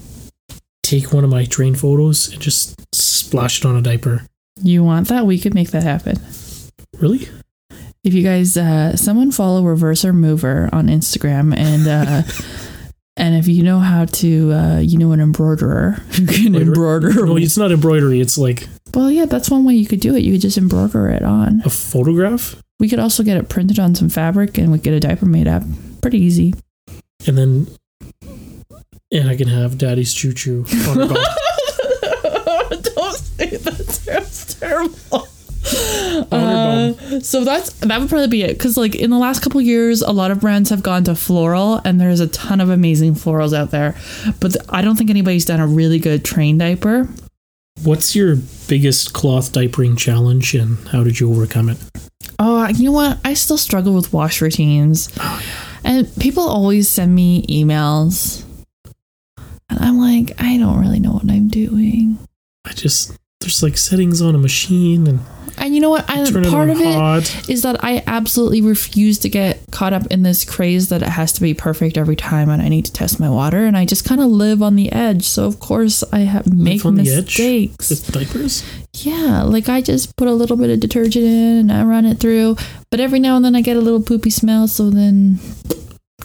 take 0.83 1.13
one 1.13 1.23
of 1.23 1.29
my 1.29 1.45
train 1.45 1.75
photos 1.75 2.31
and 2.31 2.41
just 2.41 2.75
splash 2.93 3.59
it 3.59 3.65
on 3.65 3.75
a 3.75 3.81
diaper. 3.81 4.25
You 4.61 4.83
want 4.83 5.07
that? 5.09 5.25
We 5.25 5.39
could 5.39 5.53
make 5.53 5.71
that 5.71 5.83
happen. 5.83 6.19
Really? 6.99 7.29
If 8.03 8.13
you 8.13 8.23
guys, 8.23 8.55
uh, 8.57 8.95
someone 8.95 9.31
follow 9.31 9.61
Reverser 9.63 10.13
Mover 10.13 10.69
on 10.71 10.87
Instagram 10.87 11.55
and. 11.55 11.87
Uh, 11.87 12.23
And 13.17 13.35
if 13.35 13.49
you 13.49 13.63
know 13.63 13.79
how 13.79 14.05
to, 14.05 14.51
uh, 14.53 14.79
you 14.79 14.97
know, 14.97 15.11
an 15.11 15.19
embroiderer, 15.19 16.01
you 16.13 16.25
can 16.25 16.55
Embroider-. 16.55 17.25
No, 17.25 17.35
it's 17.35 17.57
not 17.57 17.69
embroidery. 17.69 18.21
It's 18.21 18.37
like 18.37 18.65
Well, 18.95 19.11
yeah, 19.11 19.25
that's 19.25 19.49
one 19.51 19.65
way 19.65 19.73
you 19.73 19.85
could 19.85 19.99
do 19.99 20.15
it. 20.15 20.23
You 20.23 20.31
could 20.31 20.39
just 20.41 20.57
embroider 20.57 21.09
it 21.09 21.21
on. 21.21 21.61
a 21.65 21.69
photograph, 21.69 22.55
We 22.79 22.87
could 22.87 22.99
also 22.99 23.23
get 23.23 23.35
it 23.35 23.49
printed 23.49 23.77
on 23.77 23.93
some 23.93 24.07
fabric 24.07 24.57
and 24.57 24.71
we 24.71 24.77
get 24.77 24.93
a 24.93 25.01
diaper 25.01 25.25
made 25.25 25.49
up. 25.49 25.63
Pretty 26.01 26.19
easy. 26.19 26.53
and 27.27 27.37
then 27.37 27.67
and 29.11 29.27
I 29.29 29.35
can 29.35 29.49
have 29.49 29.77
Daddy's 29.77 30.13
choo 30.13 30.31
choo 30.31 30.63
on. 30.87 30.97
Don't 32.69 33.15
say 33.15 33.49
that. 33.49 34.01
That's 34.05 34.53
terrible. 34.53 35.27
So 37.21 37.43
that's 37.43 37.71
that 37.73 37.99
would 37.99 38.09
probably 38.09 38.27
be 38.27 38.43
it 38.43 38.53
because 38.53 38.77
like 38.77 38.95
in 38.95 39.09
the 39.09 39.17
last 39.17 39.41
couple 39.41 39.61
years 39.61 40.01
a 40.01 40.11
lot 40.11 40.31
of 40.31 40.39
brands 40.39 40.69
have 40.69 40.83
gone 40.83 41.03
to 41.05 41.15
floral 41.15 41.81
and 41.85 41.99
there's 41.99 42.19
a 42.19 42.27
ton 42.27 42.61
of 42.61 42.69
amazing 42.69 43.13
florals 43.13 43.55
out 43.55 43.71
there 43.71 43.95
but 44.39 44.55
i 44.69 44.81
don't 44.81 44.95
think 44.95 45.09
anybody's 45.09 45.45
done 45.45 45.59
a 45.59 45.67
really 45.67 45.99
good 45.99 46.23
train 46.23 46.57
diaper 46.57 47.07
What's 47.83 48.13
your 48.13 48.35
biggest 48.67 49.13
cloth 49.13 49.53
diapering 49.53 49.97
challenge, 49.97 50.53
and 50.53 50.85
how 50.89 51.01
did 51.03 51.19
you 51.21 51.31
overcome 51.31 51.69
it? 51.69 51.77
Oh, 52.37 52.67
you 52.67 52.85
know 52.85 52.91
what? 52.91 53.19
I 53.23 53.33
still 53.35 53.57
struggle 53.57 53.93
with 53.93 54.11
wash 54.11 54.41
routines. 54.41 55.09
Oh, 55.17 55.41
and 55.85 56.13
people 56.17 56.43
always 56.43 56.89
send 56.89 57.15
me 57.15 57.45
emails. 57.47 58.43
And 59.69 59.79
I'm 59.79 59.97
like, 59.97 60.33
I 60.41 60.57
don't 60.57 60.81
really 60.81 60.99
know 60.99 61.13
what 61.13 61.29
I'm 61.29 61.47
doing. 61.47 62.17
I 62.65 62.73
just 62.73 63.17
there's 63.39 63.63
like 63.63 63.77
settings 63.77 64.21
on 64.21 64.35
a 64.35 64.37
machine 64.37 65.07
and 65.07 65.19
And 65.57 65.73
you 65.73 65.79
know 65.79 65.89
what? 65.89 66.09
I, 66.09 66.29
turn 66.29 66.43
it 66.45 66.49
part 66.51 66.69
on 66.69 66.75
of 66.75 66.81
it 66.81 66.93
hot. 66.93 67.49
is 67.49 67.61
that 67.61 67.81
I 67.83 68.03
absolutely 68.05 68.61
refuse 68.61 69.17
to 69.19 69.29
get 69.29 69.59
caught 69.71 69.93
up 69.93 70.07
in 70.07 70.23
this 70.23 70.43
craze 70.43 70.89
that 70.89 71.01
it 71.01 71.07
has 71.07 71.31
to 71.33 71.41
be 71.41 71.53
perfect 71.53 71.97
every 71.97 72.17
time 72.17 72.49
and 72.49 72.61
I 72.61 72.67
need 72.67 72.85
to 72.85 72.93
test 72.93 73.17
my 73.19 73.29
water. 73.29 73.65
And 73.65 73.77
I 73.77 73.85
just 73.85 74.03
kind 74.03 74.19
of 74.19 74.27
live 74.27 74.61
on 74.61 74.75
the 74.75 74.91
edge. 74.91 75.25
So, 75.25 75.45
of 75.45 75.59
course, 75.61 76.03
I 76.11 76.19
have 76.19 76.51
make 76.53 76.85
on 76.85 76.95
the 76.95 77.09
edge? 77.09 77.25
mistakes. 77.39 77.89
With 77.89 78.11
diapers? 78.11 78.63
Yeah, 78.93 79.43
like 79.43 79.69
I 79.69 79.81
just 79.81 80.17
put 80.17 80.27
a 80.27 80.33
little 80.33 80.57
bit 80.57 80.69
of 80.69 80.81
detergent 80.81 81.23
in 81.25 81.57
and 81.59 81.71
I 81.71 81.83
run 81.83 82.05
it 82.05 82.19
through. 82.19 82.57
But 82.91 82.99
every 82.99 83.19
now 83.19 83.37
and 83.37 83.45
then 83.45 83.55
I 83.55 83.61
get 83.61 83.77
a 83.77 83.81
little 83.81 84.01
poopy 84.01 84.31
smell. 84.31 84.67
So 84.67 84.89
then 84.89 85.39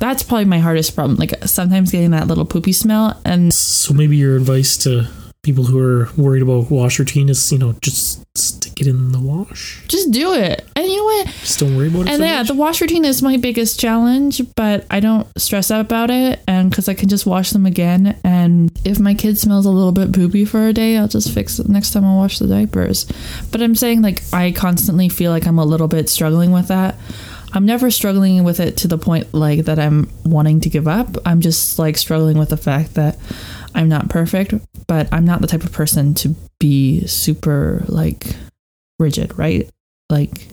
that's 0.01 0.25
probably 0.25 0.47
my 0.47 0.59
hardest 0.59 0.97
problem. 0.97 1.17
Like 1.17 1.33
sometimes 1.45 1.93
getting 1.93 2.11
that 2.11 2.27
little 2.27 2.45
poopy 2.45 2.73
smell. 2.73 3.21
And 3.25 3.55
So 3.55 3.95
maybe 3.95 4.17
your 4.17 4.37
advice 4.37 4.77
to 4.79 5.09
people 5.45 5.65
who 5.65 5.79
are 5.79 6.09
worried 6.17 6.43
about 6.43 6.71
wash 6.71 6.99
routine 6.99 7.29
is, 7.29 7.53
you 7.53 7.59
know, 7.59 7.75
just 7.75 8.25
stick 8.37 8.81
it 8.81 8.87
in 8.89 9.13
the 9.13 9.21
wash. 9.21 9.85
just 9.87 10.11
do 10.11 10.33
it. 10.33 10.67
And 10.75 10.87
you 10.87 10.97
know 10.97 11.05
what? 11.05 11.27
Just 11.27 11.61
don't 11.61 11.77
worry 11.77 11.89
about 11.89 12.01
it. 12.01 12.09
And 12.09 12.19
so 12.19 12.25
yeah, 12.25 12.39
much. 12.39 12.49
the 12.49 12.55
wash 12.55 12.81
routine 12.81 13.05
is 13.05 13.23
my 13.23 13.37
biggest 13.37 13.79
challenge, 13.79 14.43
but 14.57 14.85
I 14.91 14.99
don't 15.01 15.29
stress 15.39 15.71
out 15.71 15.83
about 15.83 16.11
it. 16.11 16.41
And 16.49 16.71
because 16.71 16.89
I 16.89 16.95
can 16.95 17.09
just 17.09 17.27
wash 17.27 17.51
them 17.51 17.67
again. 17.67 18.19
And 18.25 18.73
if 18.85 18.99
my 18.99 19.15
kid 19.15 19.39
smells 19.39 19.67
a 19.67 19.71
little 19.71 19.93
bit 19.93 20.13
poopy 20.13 20.45
for 20.45 20.67
a 20.67 20.73
day, 20.73 20.97
I'll 20.97 21.07
just 21.07 21.33
fix 21.33 21.59
it 21.61 21.69
next 21.69 21.93
time 21.93 22.05
I 22.05 22.17
wash 22.17 22.39
the 22.39 22.49
diapers. 22.49 23.07
But 23.53 23.63
I'm 23.63 23.77
saying, 23.77 24.03
like, 24.03 24.23
I 24.33 24.51
constantly 24.51 25.09
feel 25.09 25.31
like 25.31 25.47
I'm 25.47 25.59
a 25.59 25.65
little 25.65 25.89
bit 25.89 26.09
struggling 26.09 26.51
with 26.51 26.69
that. 26.69 26.97
I'm 27.53 27.67
never 27.67 27.89
struggling 27.93 28.43
with 28.43 28.59
it 28.59 28.77
to 28.79 28.89
the 28.89 28.99
point 28.99 29.33
like 29.33 29.67
that 29.67 29.79
I'm 29.79 30.11
wanting 30.25 30.61
to 30.63 30.71
give 30.71 30.89
up. 30.89 31.17
I'm 31.25 31.41
just 31.41 31.79
like 31.79 31.97
struggling 31.97 32.37
with 32.37 32.49
the 32.49 32.57
fact 32.57 32.95
that 32.95 33.17
I'm 33.75 33.89
not 33.89 34.09
perfect, 34.09 34.55
but 34.87 35.09
I'm 35.13 35.25
not 35.25 35.41
the 35.41 35.47
type 35.47 35.65
of 35.65 35.73
person 35.73 36.15
to 36.15 36.35
be 36.59 37.07
super 37.07 37.85
like 37.89 38.27
rigid, 38.99 39.37
right? 39.39 39.69
Like 40.11 40.49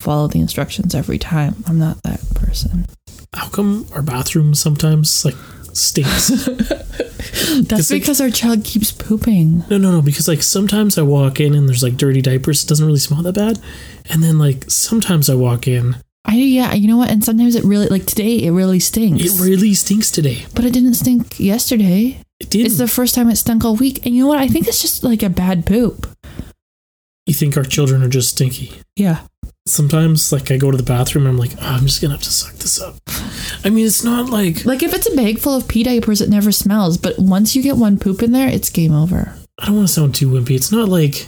follow 0.00 0.26
the 0.28 0.40
instructions 0.40 0.94
every 0.94 1.18
time. 1.18 1.56
I'm 1.66 1.78
not 1.78 2.02
that 2.02 2.20
person. 2.34 2.86
How 3.34 3.48
come 3.48 3.86
our 3.94 4.02
bathroom 4.02 4.54
sometimes 4.54 5.24
like 5.24 5.36
stinks? 5.72 6.28
That's 7.68 7.90
like- 7.90 8.00
because 8.00 8.20
our 8.20 8.30
child 8.30 8.64
keeps 8.64 8.90
pooping. 8.92 9.64
no, 9.70 9.78
no, 9.78 9.92
no. 9.92 10.02
Because 10.02 10.26
like 10.28 10.42
sometimes 10.42 10.98
I 10.98 11.02
walk 11.02 11.40
in 11.40 11.54
and 11.54 11.68
there's 11.68 11.82
like 11.82 11.96
dirty 11.96 12.22
diapers. 12.22 12.64
It 12.64 12.68
doesn't 12.68 12.86
really 12.86 12.98
smell 12.98 13.22
that 13.22 13.34
bad. 13.34 13.58
And 14.10 14.22
then 14.22 14.38
like 14.38 14.64
sometimes 14.70 15.28
I 15.30 15.34
walk 15.34 15.68
in, 15.68 15.96
I 16.24 16.34
yeah, 16.34 16.74
you 16.74 16.88
know 16.88 16.96
what? 16.96 17.10
And 17.10 17.24
sometimes 17.24 17.54
it 17.54 17.64
really 17.64 17.86
like 17.86 18.06
today 18.06 18.38
it 18.42 18.50
really 18.50 18.80
stinks. 18.80 19.24
it 19.24 19.42
really 19.44 19.74
stinks 19.74 20.10
today. 20.10 20.44
but 20.54 20.64
it 20.64 20.72
didn't 20.72 20.94
stink 20.94 21.38
yesterday. 21.38 22.20
It 22.40 22.50
did. 22.50 22.66
It's 22.66 22.78
the 22.78 22.88
first 22.88 23.14
time 23.14 23.28
it 23.30 23.36
stunk 23.36 23.64
all 23.64 23.76
week. 23.76 24.04
And 24.06 24.14
you 24.14 24.22
know 24.22 24.28
what? 24.28 24.38
I 24.38 24.48
think 24.48 24.68
it's 24.68 24.80
just 24.82 25.02
like 25.04 25.22
a 25.22 25.28
bad 25.30 25.66
poop. 25.66 26.06
you 27.26 27.34
think 27.34 27.56
our 27.56 27.64
children 27.64 28.02
are 28.02 28.08
just 28.08 28.30
stinky? 28.30 28.72
Yeah. 28.96 29.20
Sometimes 29.66 30.32
like 30.32 30.50
I 30.50 30.56
go 30.56 30.70
to 30.70 30.76
the 30.76 30.82
bathroom 30.82 31.26
and 31.26 31.32
I'm 31.34 31.38
like, 31.38 31.50
oh, 31.60 31.66
I'm 31.66 31.82
just 31.84 32.00
gonna 32.00 32.14
have 32.14 32.22
to 32.22 32.30
suck 32.30 32.54
this 32.54 32.80
up. 32.80 32.96
I 33.64 33.70
mean, 33.70 33.84
it's 33.86 34.02
not 34.04 34.30
like 34.30 34.64
Like 34.64 34.82
if 34.82 34.94
it's 34.94 35.12
a 35.12 35.16
bag 35.16 35.38
full 35.38 35.54
of 35.56 35.68
pee 35.68 35.82
diapers, 35.82 36.20
it 36.20 36.30
never 36.30 36.52
smells. 36.52 36.96
But 36.96 37.18
once 37.18 37.54
you 37.54 37.62
get 37.62 37.76
one 37.76 37.98
poop 37.98 38.22
in 38.22 38.32
there, 38.32 38.48
it's 38.48 38.70
game 38.70 38.94
over. 38.94 39.34
I 39.58 39.66
don't 39.66 39.76
want 39.76 39.88
to 39.88 39.92
sound 39.92 40.14
too 40.14 40.30
wimpy. 40.30 40.52
It's 40.52 40.72
not 40.72 40.88
like 40.88 41.26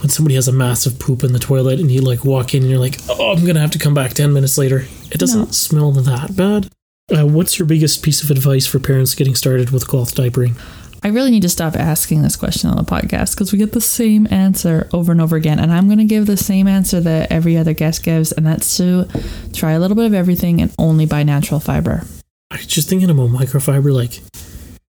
when 0.00 0.08
somebody 0.08 0.34
has 0.34 0.48
a 0.48 0.52
massive 0.52 0.98
poop 0.98 1.22
in 1.22 1.32
the 1.32 1.38
toilet 1.38 1.78
and 1.78 1.90
you 1.92 2.00
like 2.00 2.24
walk 2.24 2.54
in 2.54 2.62
and 2.62 2.70
you're 2.70 2.80
like, 2.80 2.96
oh, 3.08 3.32
I'm 3.36 3.46
gonna 3.46 3.60
have 3.60 3.70
to 3.72 3.78
come 3.78 3.94
back 3.94 4.14
ten 4.14 4.32
minutes 4.32 4.58
later. 4.58 4.86
It 5.12 5.18
doesn't 5.18 5.38
No. 5.46 5.50
smell 5.52 5.92
that 5.92 6.34
bad. 6.34 6.70
Uh, 7.10 7.26
what's 7.26 7.58
your 7.58 7.66
biggest 7.66 8.02
piece 8.02 8.22
of 8.22 8.30
advice 8.30 8.66
for 8.66 8.78
parents 8.78 9.14
getting 9.14 9.34
started 9.34 9.70
with 9.70 9.88
cloth 9.88 10.14
diapering? 10.14 10.60
I 11.02 11.08
really 11.08 11.30
need 11.30 11.42
to 11.42 11.48
stop 11.48 11.76
asking 11.76 12.22
this 12.22 12.36
question 12.36 12.68
on 12.68 12.76
the 12.76 12.82
podcast 12.82 13.34
because 13.34 13.52
we 13.52 13.58
get 13.58 13.72
the 13.72 13.80
same 13.80 14.26
answer 14.30 14.88
over 14.92 15.12
and 15.12 15.20
over 15.20 15.36
again. 15.36 15.58
And 15.58 15.72
I'm 15.72 15.86
going 15.86 15.98
to 15.98 16.04
give 16.04 16.26
the 16.26 16.36
same 16.36 16.66
answer 16.66 17.00
that 17.00 17.30
every 17.30 17.56
other 17.56 17.72
guest 17.72 18.02
gives, 18.02 18.32
and 18.32 18.46
that's 18.46 18.76
to 18.78 19.08
try 19.54 19.72
a 19.72 19.78
little 19.78 19.96
bit 19.96 20.06
of 20.06 20.14
everything 20.14 20.60
and 20.60 20.74
only 20.76 21.06
buy 21.06 21.22
natural 21.22 21.60
fiber. 21.60 22.02
I 22.50 22.56
was 22.56 22.66
just 22.66 22.88
thinking 22.88 23.08
about 23.08 23.30
microfiber. 23.30 23.92
Like, 23.94 24.14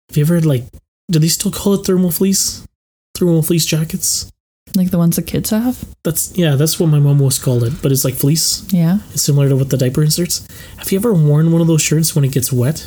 have 0.09 0.17
you 0.17 0.25
ever 0.25 0.37
had 0.37 0.47
like, 0.47 0.65
do 1.11 1.19
they 1.19 1.29
still 1.29 1.53
call 1.53 1.75
it 1.75 1.87
thermal 1.87 2.11
fleece? 2.11 2.67
Thermal 3.15 3.43
fleece 3.43 3.67
jackets? 3.67 4.33
Like 4.77 4.91
the 4.91 4.99
ones 4.99 5.17
the 5.17 5.23
kids 5.23 5.51
have. 5.51 5.85
That's 6.05 6.37
yeah, 6.37 6.55
that's 6.57 6.79
what 6.79 6.87
my 6.89 6.99
mom 7.01 7.21
always 7.21 7.39
called 7.39 7.65
it. 7.65 7.73
But 7.83 7.93
it's 7.93 8.05
like 8.05 8.15
fleece. 8.15 8.65
Yeah. 8.73 8.99
It's 9.13 9.23
similar 9.23 9.49
to 9.49 9.57
what 9.57 9.71
the 9.71 9.77
diaper 9.77 10.03
inserts. 10.03 10.47
Have 10.79 10.91
you 10.93 10.99
ever 10.99 11.13
worn 11.13 11.51
one 11.53 11.61
of 11.61 11.67
those 11.67 11.83
shirts 11.83 12.15
when 12.15 12.25
it 12.25 12.33
gets 12.33 12.53
wet? 12.53 12.87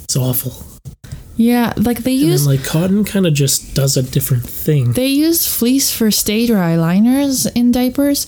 It's 0.00 0.16
awful. 0.16 0.54
Yeah. 1.38 1.72
Like 1.76 1.98
they 1.98 2.12
And 2.12 2.20
use. 2.20 2.44
then 2.46 2.56
like 2.56 2.64
cotton 2.64 3.04
kind 3.04 3.26
of 3.26 3.34
just 3.34 3.74
does 3.74 3.96
a 3.96 4.02
different 4.02 4.44
thing. 4.44 4.92
They 4.92 5.08
use 5.08 5.46
fleece 5.46 5.90
for 5.94 6.10
stay 6.10 6.46
dry 6.46 6.76
liners 6.76 7.46
in 7.46 7.72
diapers, 7.72 8.26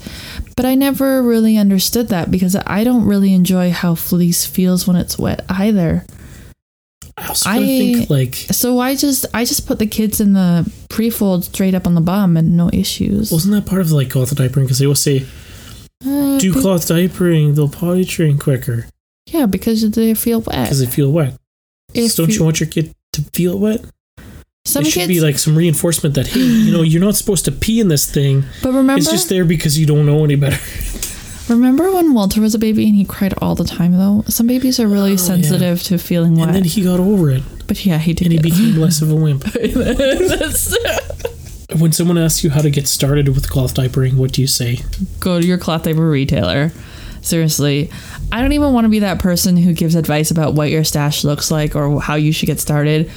but 0.57 0.64
I 0.66 0.75
never 0.75 1.23
really 1.23 1.57
understood 1.57 2.09
that 2.09 2.30
because 2.30 2.54
I 2.66 2.85
don't 2.85 3.04
really 3.07 3.33
enjoy 3.33 3.71
how 3.71 3.95
fleece 3.95 4.45
feels 4.45 4.87
when 4.87 4.97
it's 4.97 5.18
wet 5.18 5.45
either. 5.49 6.04
I 7.28 7.30
also 7.30 7.50
kinda 7.50 7.66
think 7.66 8.11
like 8.11 8.35
So 8.35 8.78
I 8.80 8.94
just 8.97 9.26
I 9.35 9.44
just 9.44 9.66
put 9.66 9.78
the 9.78 9.87
kids 9.87 10.20
in 10.20 10.32
the 10.32 10.70
pre-fold 10.88 11.44
straight 11.44 11.75
up 11.75 11.87
on 11.87 11.94
the 11.94 12.00
bum 12.00 12.37
and 12.37 12.56
no 12.56 12.70
issues. 12.73 13.30
wasn't 13.30 13.54
that 13.54 13.66
part 13.66 13.80
of 13.82 13.92
like 13.92 14.11
cloth 14.11 14.35
diapering? 14.35 14.62
Because 14.64 14.78
they 14.78 14.87
will 14.87 14.94
say 14.94 15.26
Uh, 16.06 16.38
do 16.38 16.52
cloth 16.52 16.87
diapering, 16.87 17.54
they'll 17.54 17.68
potty 17.68 18.04
train 18.04 18.38
quicker 18.38 18.87
yeah, 19.30 19.47
because 19.47 19.88
they 19.90 20.14
feel 20.14 20.40
wet. 20.40 20.64
because 20.64 20.80
they 20.80 20.87
feel 20.87 21.12
wet. 21.12 21.35
If 21.94 22.12
So 22.12 22.23
don't 22.23 22.30
you, 22.32 22.38
you- 22.38 22.44
want 22.44 22.61
your 22.61 22.68
kid 22.68 22.92
to 23.14 23.23
feel 23.35 23.58
wet? 23.58 23.85
Some 24.64 24.82
there 24.82 24.92
should 24.92 25.00
kids, 25.00 25.08
be 25.08 25.20
like 25.23 25.38
some 25.38 25.56
reinforcement 25.56 26.14
that 26.16 26.26
hey, 26.26 26.40
you 26.40 26.70
know, 26.73 26.82
you're 26.82 27.00
not 27.00 27.16
supposed 27.16 27.47
to 27.47 27.52
pee 27.52 27.80
in 27.80 27.88
this 27.88 28.04
thing. 28.11 28.44
but 28.62 28.68
remember, 28.73 28.99
It's 29.00 29.11
just 29.11 29.30
there 29.30 29.47
because 29.47 29.78
you 29.78 29.87
don't 29.87 30.04
know 30.04 30.25
any 30.25 30.37
better. 30.37 30.58
Remember 31.49 31.90
when 31.93 32.12
Walter 32.14 32.40
was 32.40 32.55
a 32.55 32.59
baby 32.59 32.87
and 32.87 32.95
he 32.95 33.05
cried 33.05 33.35
all 33.40 33.55
the 33.55 33.64
time 33.64 33.93
though? 33.93 34.23
Some 34.28 34.47
babies 34.47 34.78
are 34.78 34.87
really 34.87 35.14
Oh, 35.14 35.17
sensitive 35.17 35.83
to 35.85 35.99
feeling 35.99 36.37
wet. 36.37 36.49
And 36.49 36.57
then 36.57 36.64
he 36.64 36.83
got 36.85 37.00
over 37.00 37.31
it, 37.31 37.43
but 37.67 37.85
yeah, 37.87 37.99
he 37.99 38.12
did. 38.12 38.26
and 38.26 38.33
he 38.33 38.38
became 38.38 38.76
less 38.81 39.00
of 39.02 39.11
a 39.11 39.14
wimp. 39.14 39.45
When 41.78 41.93
someone 41.93 42.17
asks 42.19 42.43
you 42.43 42.50
how 42.50 42.62
to 42.62 42.71
get 42.71 42.88
started 42.88 43.28
with 43.28 43.49
cloth 43.50 43.75
diapering, 43.75 44.14
what 44.17 44.33
do 44.33 44.40
you 44.40 44.47
say? 44.47 44.78
Go 45.21 45.38
to 45.40 45.47
your 45.47 45.59
cloth 45.59 45.83
diaper 45.85 46.09
retailer. 46.09 46.73
Seriously, 47.21 47.90
I 48.33 48.40
don't 48.40 48.52
even 48.52 48.73
want 48.73 48.87
to 48.87 48.88
be 48.88 49.00
that 49.00 49.19
person 49.19 49.57
who 49.57 49.75
gives 49.75 49.95
advice 49.95 50.31
about 50.31 50.55
what 50.55 50.71
your 50.71 50.83
stash 50.83 51.25
looks 51.25 51.50
like 51.50 51.76
or 51.76 52.00
how 52.00 52.14
you 52.14 52.33
should 52.33 52.47
get 52.47 52.59
started. 52.59 53.11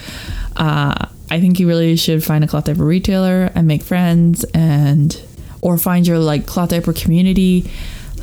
Uh, 0.58 1.08
I 1.32 1.40
think 1.40 1.60
you 1.62 1.68
really 1.68 1.96
should 1.96 2.24
find 2.26 2.44
a 2.44 2.48
cloth 2.48 2.66
diaper 2.66 2.84
retailer 2.84 3.50
and 3.56 3.68
make 3.68 3.84
friends, 3.84 4.44
and 4.54 5.20
or 5.62 5.78
find 5.78 6.06
your 6.06 6.20
like 6.20 6.46
cloth 6.46 6.70
diaper 6.70 6.92
community, 6.94 7.72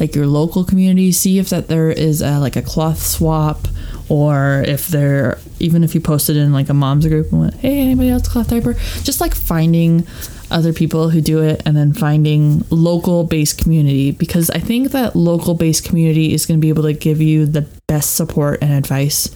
like 0.00 0.14
your 0.14 0.26
local 0.26 0.64
community. 0.64 1.12
See 1.12 1.38
if 1.38 1.50
that 1.50 1.68
there 1.68 1.90
is 1.90 2.22
a, 2.22 2.38
like 2.38 2.56
a 2.56 2.62
cloth 2.62 3.02
swap, 3.02 3.68
or 4.08 4.62
if 4.66 4.88
there 4.88 5.38
even 5.60 5.84
if 5.84 5.94
you 5.94 6.00
posted 6.00 6.36
in 6.36 6.52
like 6.52 6.68
a 6.68 6.74
mom's 6.74 7.06
group 7.06 7.30
and 7.32 7.40
went, 7.40 7.54
hey, 7.54 7.80
anybody 7.80 8.10
else 8.10 8.28
cloth 8.28 8.48
diaper? 8.48 8.74
Just 9.02 9.20
like 9.20 9.34
finding 9.34 10.06
other 10.50 10.72
people 10.72 11.10
who 11.10 11.20
do 11.20 11.42
it 11.42 11.62
and 11.66 11.76
then 11.76 11.92
finding 11.92 12.64
local 12.70 13.24
based 13.24 13.58
community 13.58 14.12
because 14.12 14.50
I 14.50 14.60
think 14.60 14.92
that 14.92 15.14
local 15.14 15.54
based 15.54 15.84
community 15.84 16.32
is 16.32 16.46
going 16.46 16.58
to 16.58 16.62
be 16.62 16.70
able 16.70 16.84
to 16.84 16.94
give 16.94 17.20
you 17.20 17.44
the 17.44 17.62
best 17.86 18.16
support 18.16 18.62
and 18.62 18.72
advice 18.72 19.34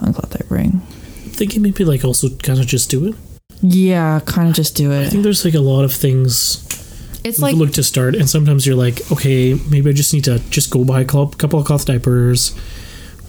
on 0.00 0.12
cloth 0.12 0.30
diapering. 0.30 0.82
thinking 0.82 1.62
maybe 1.62 1.84
like 1.84 2.04
also 2.04 2.28
kind 2.36 2.60
of 2.60 2.66
just 2.66 2.90
do 2.90 3.06
it. 3.06 3.14
Yeah, 3.62 4.20
kind 4.26 4.48
of 4.48 4.54
just 4.54 4.76
do 4.76 4.90
it. 4.90 5.06
I 5.06 5.08
think 5.08 5.22
there's 5.22 5.44
like 5.44 5.54
a 5.54 5.60
lot 5.60 5.84
of 5.84 5.92
things 5.92 6.66
It's 7.24 7.38
like 7.40 7.54
look 7.54 7.72
to 7.72 7.82
start, 7.82 8.14
and 8.14 8.28
sometimes 8.28 8.66
you're 8.66 8.76
like, 8.76 9.10
okay, 9.12 9.54
maybe 9.70 9.90
I 9.90 9.92
just 9.92 10.12
need 10.12 10.24
to 10.24 10.38
just 10.50 10.70
go 10.70 10.84
buy 10.84 11.00
a 11.00 11.04
couple 11.04 11.58
of 11.58 11.66
cloth 11.66 11.86
diapers. 11.86 12.58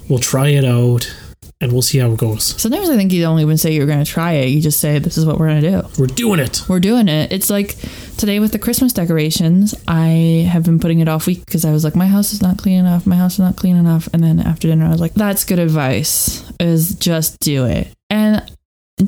We'll 0.09 0.19
try 0.19 0.49
it 0.49 0.65
out, 0.65 1.13
and 1.61 1.71
we'll 1.71 1.81
see 1.81 1.99
how 1.99 2.11
it 2.11 2.17
goes. 2.17 2.61
sometimes 2.61 2.89
I 2.89 2.97
think 2.97 3.13
you 3.13 3.21
don't 3.21 3.39
even 3.39 3.57
say 3.57 3.73
you're 3.73 3.85
going 3.85 4.03
to 4.03 4.09
try 4.09 4.33
it. 4.33 4.47
You 4.47 4.61
just 4.61 4.79
say 4.79 4.99
this 4.99 5.17
is 5.17 5.25
what 5.25 5.39
we're 5.39 5.47
going 5.47 5.61
to 5.61 5.71
do. 5.71 5.87
We're 5.97 6.07
doing 6.07 6.39
it. 6.39 6.63
We're 6.67 6.79
doing 6.79 7.07
it. 7.07 7.31
It's 7.31 7.49
like 7.49 7.75
today 8.17 8.39
with 8.39 8.51
the 8.51 8.59
Christmas 8.59 8.93
decorations. 8.93 9.73
I 9.87 10.47
have 10.51 10.65
been 10.65 10.79
putting 10.79 10.99
it 10.99 11.07
off 11.07 11.25
week 11.25 11.45
because 11.45 11.63
I 11.63 11.71
was 11.71 11.83
like, 11.83 11.95
my 11.95 12.07
house 12.07 12.33
is 12.33 12.41
not 12.41 12.57
clean 12.57 12.79
enough. 12.79 13.07
My 13.07 13.15
house 13.15 13.33
is 13.33 13.39
not 13.39 13.55
clean 13.55 13.77
enough. 13.77 14.09
And 14.13 14.23
then 14.23 14.39
after 14.39 14.67
dinner, 14.67 14.85
I 14.85 14.89
was 14.89 15.01
like, 15.01 15.13
that's 15.13 15.45
good 15.45 15.59
advice. 15.59 16.43
Is 16.59 16.95
just 16.95 17.39
do 17.39 17.65
it 17.65 17.87
and 18.13 18.52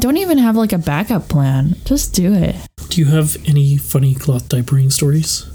don't 0.05 0.17
even 0.17 0.38
have 0.38 0.55
like 0.55 0.71
a 0.71 0.77
backup 0.77 1.27
plan. 1.27 1.75
Just 1.83 2.13
do 2.13 2.31
it. 2.31 2.55
Do 2.89 3.01
you 3.01 3.07
have 3.07 3.38
any 3.47 3.75
funny 3.75 4.13
cloth 4.13 4.50
diapering 4.50 4.91
stories? 4.91 5.47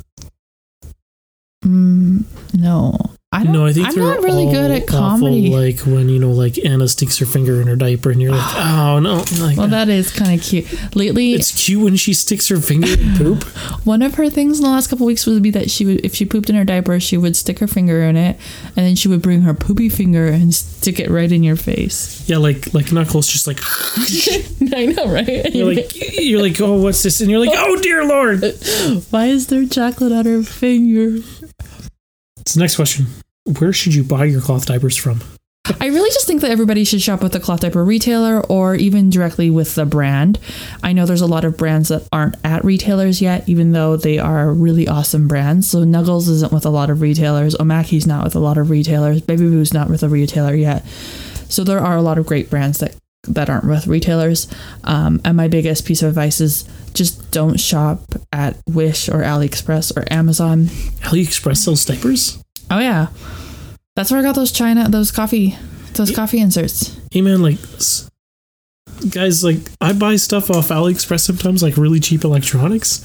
Mm, 1.64 2.24
no, 2.54 3.09
I 3.32 3.44
don't. 3.44 3.52
no, 3.52 3.64
I 3.64 3.72
think 3.72 3.86
I'm 3.86 3.94
not 3.94 4.22
really 4.24 4.46
good 4.46 4.72
at 4.72 4.82
awful, 4.92 4.98
comedy. 4.98 5.50
like 5.50 5.78
when 5.86 6.08
you 6.08 6.18
know, 6.18 6.32
like 6.32 6.58
Anna 6.64 6.88
sticks 6.88 7.16
her 7.18 7.26
finger 7.26 7.60
in 7.60 7.68
her 7.68 7.76
diaper, 7.76 8.10
and 8.10 8.20
you're 8.20 8.32
like, 8.32 8.42
oh 8.56 8.98
no, 8.98 9.22
like 9.38 9.56
well, 9.56 9.68
that 9.68 9.88
is 9.88 10.10
kind 10.10 10.34
of 10.34 10.44
cute. 10.44 10.96
Lately, 10.96 11.34
it's 11.34 11.52
cute 11.64 11.80
when 11.80 11.94
she 11.94 12.12
sticks 12.12 12.48
her 12.48 12.56
finger 12.56 12.88
in 12.88 13.14
poop. 13.16 13.44
One 13.86 14.02
of 14.02 14.16
her 14.16 14.28
things 14.30 14.58
in 14.58 14.64
the 14.64 14.70
last 14.70 14.88
couple 14.88 15.06
weeks 15.06 15.26
would 15.26 15.44
be 15.44 15.52
that 15.52 15.70
she 15.70 15.86
would, 15.86 16.04
if 16.04 16.12
she 16.12 16.24
pooped 16.24 16.50
in 16.50 16.56
her 16.56 16.64
diaper, 16.64 16.98
she 16.98 17.16
would 17.16 17.36
stick 17.36 17.60
her 17.60 17.68
finger 17.68 18.02
in 18.02 18.16
it, 18.16 18.36
and 18.64 18.84
then 18.84 18.96
she 18.96 19.06
would 19.06 19.22
bring 19.22 19.42
her 19.42 19.54
poopy 19.54 19.88
finger 19.88 20.26
and 20.26 20.52
stick 20.52 20.98
it 20.98 21.08
right 21.08 21.30
in 21.30 21.44
your 21.44 21.54
face. 21.54 22.28
Yeah, 22.28 22.38
like 22.38 22.74
like 22.74 22.90
Knuckles, 22.90 23.28
just 23.28 23.46
like 23.46 23.60
I 24.74 24.86
know, 24.86 25.06
right? 25.06 25.54
You're 25.54 25.72
like 25.72 26.18
you're 26.18 26.42
like, 26.42 26.60
oh, 26.60 26.82
what's 26.82 27.04
this? 27.04 27.20
And 27.20 27.30
you're 27.30 27.38
like, 27.38 27.56
oh 27.56 27.80
dear 27.80 28.04
lord. 28.04 28.42
why 29.10 29.26
is 29.26 29.46
there 29.46 29.66
chocolate 29.66 30.10
on 30.10 30.24
her 30.24 30.42
finger? 30.42 31.22
So 32.50 32.58
next 32.58 32.74
question: 32.74 33.06
Where 33.60 33.72
should 33.72 33.94
you 33.94 34.02
buy 34.02 34.24
your 34.24 34.40
cloth 34.40 34.66
diapers 34.66 34.96
from? 34.96 35.20
I 35.80 35.86
really 35.86 36.10
just 36.10 36.26
think 36.26 36.40
that 36.40 36.50
everybody 36.50 36.82
should 36.82 37.00
shop 37.00 37.22
with 37.22 37.32
a 37.36 37.38
cloth 37.38 37.60
diaper 37.60 37.84
retailer 37.84 38.40
or 38.46 38.74
even 38.74 39.08
directly 39.08 39.50
with 39.50 39.76
the 39.76 39.86
brand. 39.86 40.40
I 40.82 40.92
know 40.92 41.06
there's 41.06 41.20
a 41.20 41.28
lot 41.28 41.44
of 41.44 41.56
brands 41.56 41.90
that 41.90 42.08
aren't 42.12 42.34
at 42.42 42.64
retailers 42.64 43.22
yet, 43.22 43.48
even 43.48 43.70
though 43.70 43.96
they 43.96 44.18
are 44.18 44.52
really 44.52 44.88
awesome 44.88 45.28
brands. 45.28 45.70
So 45.70 45.84
Nuggles 45.84 46.28
isn't 46.28 46.52
with 46.52 46.66
a 46.66 46.70
lot 46.70 46.90
of 46.90 47.00
retailers. 47.00 47.54
Omaiki's 47.54 48.04
not 48.04 48.24
with 48.24 48.34
a 48.34 48.40
lot 48.40 48.58
of 48.58 48.68
retailers. 48.68 49.20
Baby 49.20 49.44
Boo's 49.44 49.72
not 49.72 49.88
with 49.88 50.02
a 50.02 50.08
retailer 50.08 50.56
yet. 50.56 50.84
So 51.48 51.62
there 51.62 51.78
are 51.78 51.96
a 51.96 52.02
lot 52.02 52.18
of 52.18 52.26
great 52.26 52.50
brands 52.50 52.78
that 52.78 52.96
that 53.28 53.48
aren't 53.48 53.68
with 53.68 53.86
retailers. 53.86 54.48
Um, 54.82 55.20
and 55.24 55.36
my 55.36 55.46
biggest 55.46 55.86
piece 55.86 56.02
of 56.02 56.08
advice 56.08 56.40
is 56.40 56.68
just 56.94 57.30
don't 57.30 57.60
shop 57.60 58.00
at 58.32 58.56
Wish 58.68 59.08
or 59.08 59.22
AliExpress 59.22 59.96
or 59.96 60.04
Amazon. 60.12 60.66
AliExpress 61.02 61.58
sells 61.58 61.84
diapers. 61.84 62.42
Oh 62.70 62.78
yeah, 62.78 63.08
that's 63.96 64.10
where 64.10 64.20
I 64.20 64.22
got 64.22 64.34
those 64.34 64.52
China 64.52 64.88
those 64.88 65.10
coffee 65.10 65.56
those 65.94 66.14
coffee 66.14 66.40
inserts. 66.40 66.98
Hey 67.10 67.20
man, 67.20 67.42
like 67.42 67.58
guys, 69.10 69.42
like 69.42 69.58
I 69.80 69.92
buy 69.92 70.16
stuff 70.16 70.50
off 70.50 70.68
AliExpress 70.68 71.20
sometimes, 71.20 71.62
like 71.62 71.76
really 71.76 72.00
cheap 72.00 72.24
electronics, 72.24 73.04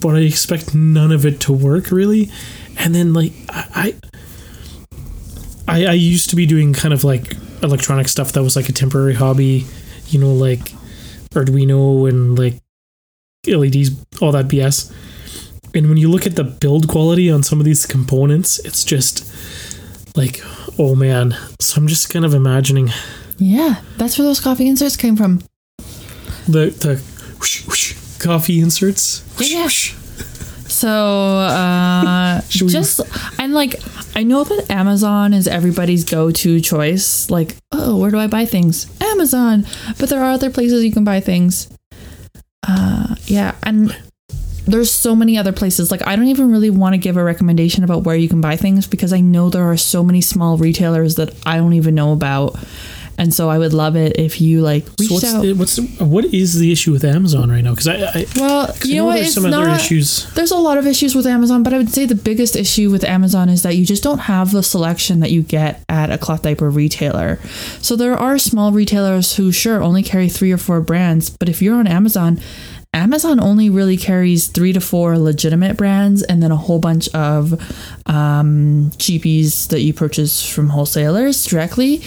but 0.00 0.14
I 0.16 0.20
expect 0.20 0.74
none 0.74 1.12
of 1.12 1.26
it 1.26 1.40
to 1.42 1.52
work 1.52 1.90
really. 1.90 2.30
And 2.78 2.94
then 2.94 3.12
like 3.12 3.32
I, 3.48 3.94
I, 5.68 5.86
I 5.86 5.92
used 5.92 6.30
to 6.30 6.36
be 6.36 6.46
doing 6.46 6.72
kind 6.72 6.94
of 6.94 7.04
like 7.04 7.36
electronic 7.62 8.08
stuff 8.08 8.32
that 8.32 8.42
was 8.42 8.56
like 8.56 8.68
a 8.68 8.72
temporary 8.72 9.14
hobby, 9.14 9.66
you 10.08 10.18
know, 10.18 10.32
like 10.32 10.72
Arduino 11.30 12.08
and 12.08 12.38
like 12.38 12.61
LEDs, 13.52 13.90
all 14.20 14.30
that 14.32 14.46
BS. 14.46 14.92
And 15.74 15.88
when 15.88 15.96
you 15.98 16.08
look 16.08 16.26
at 16.26 16.36
the 16.36 16.44
build 16.44 16.86
quality 16.86 17.28
on 17.30 17.42
some 17.42 17.58
of 17.58 17.64
these 17.64 17.86
components, 17.86 18.60
it's 18.60 18.84
just 18.84 19.28
like, 20.16 20.40
oh 20.78 20.94
man. 20.94 21.34
So 21.60 21.80
I'm 21.80 21.88
just 21.88 22.08
kind 22.10 22.24
of 22.24 22.34
imagining 22.34 22.90
Yeah, 23.38 23.80
that's 23.96 24.16
where 24.18 24.26
those 24.28 24.38
coffee 24.40 24.68
inserts 24.68 24.96
came 24.96 25.16
from. 25.16 25.40
the 26.46 26.70
the 26.70 27.02
whoosh, 27.40 27.66
whoosh, 27.66 28.18
coffee 28.20 28.60
inserts. 28.60 29.24
Whoosh, 29.38 29.50
Yeah. 29.52 29.62
whoosh. 29.64 29.94
So 30.68 30.88
uh 31.38 32.42
just 32.48 33.00
and 33.40 33.54
like 33.54 33.74
I 34.14 34.22
know 34.22 34.44
that 34.44 34.70
Amazon 34.70 35.32
is 35.34 35.48
everybody's 35.48 36.04
go-to 36.04 36.60
choice. 36.60 37.28
Like, 37.28 37.56
oh, 37.72 37.96
where 37.98 38.10
do 38.12 38.18
I 38.20 38.28
buy 38.28 38.44
things? 38.44 38.86
Amazon. 39.00 39.66
But 39.98 40.10
there 40.10 40.20
are 40.22 40.30
other 40.30 40.50
places 40.50 40.84
you 40.84 40.92
can 40.92 41.02
buy 41.02 41.18
things. 41.18 41.66
Uh 42.66 43.14
yeah, 43.24 43.54
and 43.62 43.96
there's 44.66 44.90
so 44.92 45.16
many 45.16 45.36
other 45.36 45.52
places. 45.52 45.90
Like 45.90 46.06
I 46.06 46.16
don't 46.16 46.28
even 46.28 46.50
really 46.50 46.70
want 46.70 46.94
to 46.94 46.98
give 46.98 47.16
a 47.16 47.24
recommendation 47.24 47.84
about 47.84 48.04
where 48.04 48.16
you 48.16 48.28
can 48.28 48.40
buy 48.40 48.56
things 48.56 48.86
because 48.86 49.12
I 49.12 49.20
know 49.20 49.50
there 49.50 49.70
are 49.70 49.76
so 49.76 50.02
many 50.04 50.20
small 50.20 50.56
retailers 50.56 51.16
that 51.16 51.34
I 51.44 51.56
don't 51.56 51.72
even 51.72 51.94
know 51.94 52.12
about. 52.12 52.56
And 53.18 53.32
so 53.32 53.48
I 53.50 53.58
would 53.58 53.72
love 53.72 53.94
it 53.96 54.18
if 54.18 54.40
you 54.40 54.62
like 54.62 54.84
So 55.00 55.14
what's 55.14 55.24
out. 55.24 55.42
the, 55.42 55.52
what's 55.52 55.76
the, 55.76 55.82
what 56.04 56.24
is 56.26 56.58
the 56.58 56.72
issue 56.72 56.92
with 56.92 57.04
Amazon 57.04 57.50
right 57.50 57.62
now? 57.62 57.70
Because 57.70 57.88
I, 57.88 57.94
I, 57.96 58.26
well, 58.36 58.70
I 58.70 58.84
you 58.84 58.96
know 58.96 59.04
what? 59.06 59.14
there's 59.14 59.26
It's 59.26 59.34
some 59.34 59.44
other 59.46 59.66
not. 59.66 59.80
issues. 59.80 60.32
There's 60.34 60.50
a 60.50 60.56
lot 60.56 60.78
of 60.78 60.86
issues 60.86 61.14
with 61.14 61.26
Amazon, 61.26 61.62
but 61.62 61.72
I 61.74 61.78
would 61.78 61.90
say 61.90 62.06
the 62.06 62.14
biggest 62.14 62.56
issue 62.56 62.90
with 62.90 63.04
Amazon 63.04 63.48
is 63.48 63.62
that 63.62 63.76
you 63.76 63.84
just 63.86 64.02
don't 64.02 64.18
have 64.20 64.50
the 64.52 64.62
selection 64.62 65.20
that 65.20 65.30
you 65.30 65.42
get 65.42 65.82
at 65.88 66.10
a 66.10 66.18
cloth 66.18 66.42
diaper 66.42 66.70
retailer. 66.70 67.38
So 67.80 67.96
there 67.96 68.16
are 68.16 68.38
small 68.38 68.72
retailers 68.72 69.36
who, 69.36 69.52
sure, 69.52 69.82
only 69.82 70.02
carry 70.02 70.28
three 70.28 70.50
or 70.52 70.58
four 70.58 70.80
brands, 70.80 71.30
but 71.30 71.48
if 71.48 71.60
you're 71.62 71.76
on 71.76 71.86
Amazon, 71.86 72.40
Amazon 72.94 73.40
only 73.40 73.70
really 73.70 73.96
carries 73.96 74.48
three 74.48 74.70
to 74.74 74.80
four 74.80 75.18
legitimate 75.18 75.78
brands 75.78 76.22
and 76.22 76.42
then 76.42 76.52
a 76.52 76.56
whole 76.56 76.78
bunch 76.78 77.08
of 77.14 77.54
um, 78.04 78.90
cheapies 78.98 79.68
that 79.68 79.80
you 79.80 79.94
purchase 79.94 80.46
from 80.46 80.68
wholesalers 80.68 81.42
directly. 81.46 82.02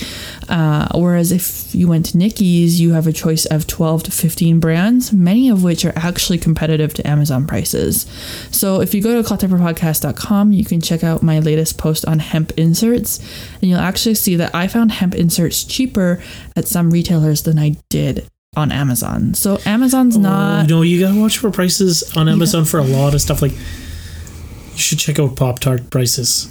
Uh, 0.48 0.88
whereas 0.94 1.32
if 1.32 1.74
you 1.74 1.88
went 1.88 2.06
to 2.06 2.18
Nicki's, 2.20 2.80
you 2.80 2.94
have 2.94 3.08
a 3.08 3.12
choice 3.12 3.48
of 3.48 3.66
12 3.66 4.04
to 4.04 4.12
15 4.12 4.60
brands, 4.60 5.12
many 5.12 5.50
of 5.50 5.64
which 5.64 5.86
are 5.86 5.94
actually 5.96 6.38
competitive 6.38 6.94
to 6.94 7.08
Amazon 7.08 7.48
prices. 7.48 8.06
So 8.52 8.80
if 8.80 8.94
you 8.94 9.02
go 9.02 9.20
to 9.20 9.28
clothdiaperpodcast.com, 9.28 10.52
you 10.52 10.66
can 10.66 10.82
check 10.82 11.04
out 11.04 11.24
my 11.24 11.40
latest 11.40 11.80
post 11.80 12.06
on 12.06 12.20
hemp 12.20 12.52
inserts, 12.60 13.18
and 13.60 13.72
you'll 13.72 13.80
actually 13.80 14.16
see 14.16 14.36
that 14.36 14.54
I 14.54 14.68
found 14.68 14.92
hemp 14.92 15.16
inserts 15.16 15.64
cheaper 15.64 16.22
at 16.56 16.68
some 16.68 16.92
retailers 16.92 17.42
than 17.42 17.58
I 17.58 17.78
did 17.90 18.30
on 18.56 18.72
Amazon. 18.72 19.34
So 19.34 19.60
Amazon's 19.66 20.18
Oh, 20.18 20.22
not. 20.22 20.70
no, 20.70 20.82
you 20.82 21.00
gotta 21.00 21.20
watch 21.20 21.38
for 21.38 21.52
prices 21.52 22.04
on 22.16 22.28
Amazon 22.30 22.66
for 22.66 22.80
a 22.80 22.84
lot 22.84 23.14
of 23.14 23.22
stuff. 23.22 23.42
Like 23.42 23.52
you 23.54 24.78
should 24.78 25.00
check 25.00 25.20
out 25.20 25.36
Pop 25.36 25.60
Tart 25.60 25.90
prices. 25.90 26.50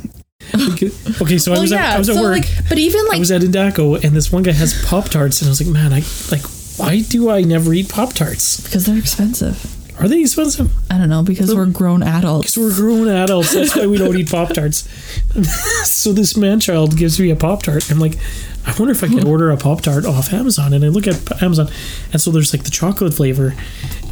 Okay, 0.55 1.39
so 1.39 1.53
I 1.53 1.57
oh, 1.59 1.61
was 1.63 1.71
yeah. 1.73 1.87
at, 1.91 1.95
I 1.95 1.99
was 1.99 2.09
at 2.11 2.17
so 2.17 2.23
work. 2.23 2.33
like, 2.33 2.49
but 2.69 2.79
even 2.79 3.05
like 3.07 3.17
I 3.17 3.19
was 3.19 3.31
at 3.31 3.41
Indaco, 3.43 4.03
and 4.05 4.15
this 4.15 4.31
one 4.31 4.43
guy 4.43 4.53
has 4.53 4.85
Pop 4.87 5.09
Tarts, 5.09 5.41
and 5.41 5.49
I 5.49 5.51
was 5.51 5.61
like, 5.63 5.73
man, 5.73 5.93
I 5.93 6.03
like. 6.31 6.43
Why 6.77 7.03
do 7.03 7.31
I 7.31 7.43
never 7.43 7.73
eat 7.73 7.89
Pop 7.89 8.13
Tarts? 8.15 8.61
because 8.61 8.85
they're 8.87 8.99
expensive. 8.99 9.65
Are 10.01 10.09
they 10.09 10.21
expensive? 10.23 10.73
I 10.91 10.99
don't 10.99 11.09
know 11.09 11.23
because 11.23 11.55
we're 11.55 11.67
grown 11.67 12.03
adults. 12.03 12.55
Because 12.55 12.81
we're 12.81 12.87
grown 12.87 13.09
adults. 13.09 13.55
That's 13.55 13.77
why 13.77 13.87
we 13.87 13.97
don't 13.97 14.17
eat 14.17 14.29
Pop 14.31 14.49
Tarts. 14.53 14.89
so 15.89 16.13
this 16.13 16.37
man 16.37 16.59
child 16.61 16.97
gives 16.97 17.19
me 17.21 17.31
a 17.31 17.37
Pop 17.37 17.63
Tart. 17.63 17.91
I'm 17.91 18.01
like, 18.01 18.17
I 18.67 18.75
wonder 18.79 18.91
if 18.93 19.05
I 19.05 19.09
can 19.09 19.25
order 19.27 19.51
a 19.51 19.57
Pop 19.57 19.83
Tart 19.83 20.05
off 20.05 20.33
Amazon. 20.33 20.73
And 20.73 20.85
I 20.85 20.89
look 20.89 21.07
at 21.07 21.43
Amazon, 21.43 21.69
and 22.13 22.21
so 22.21 22.31
there's 22.33 22.53
like 22.53 22.65
the 22.65 22.71
chocolate 22.71 23.15
flavor, 23.15 23.55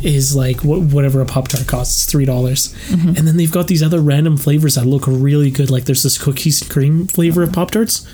is 0.03 0.37
like 0.37 0.61
wh- 0.61 0.93
whatever 0.93 1.21
a 1.21 1.27
pop 1.27 1.49
tart 1.49 1.67
costs, 1.67 2.07
three 2.07 2.25
dollars, 2.25 2.73
Mm-hmm. 2.89 3.09
and 3.17 3.27
then 3.29 3.37
they've 3.37 3.51
got 3.53 3.67
these 3.69 3.83
other 3.83 4.01
random 4.01 4.37
flavors 4.37 4.75
that 4.77 4.85
look 4.87 5.05
really 5.07 5.51
good. 5.51 5.71
Like 5.71 5.85
there's 5.85 6.03
this 6.05 6.17
cookies 6.19 6.61
and 6.63 6.71
cream 6.71 7.07
flavor 7.07 7.43
of 7.43 7.53
pop 7.53 7.71
tarts, 7.73 8.07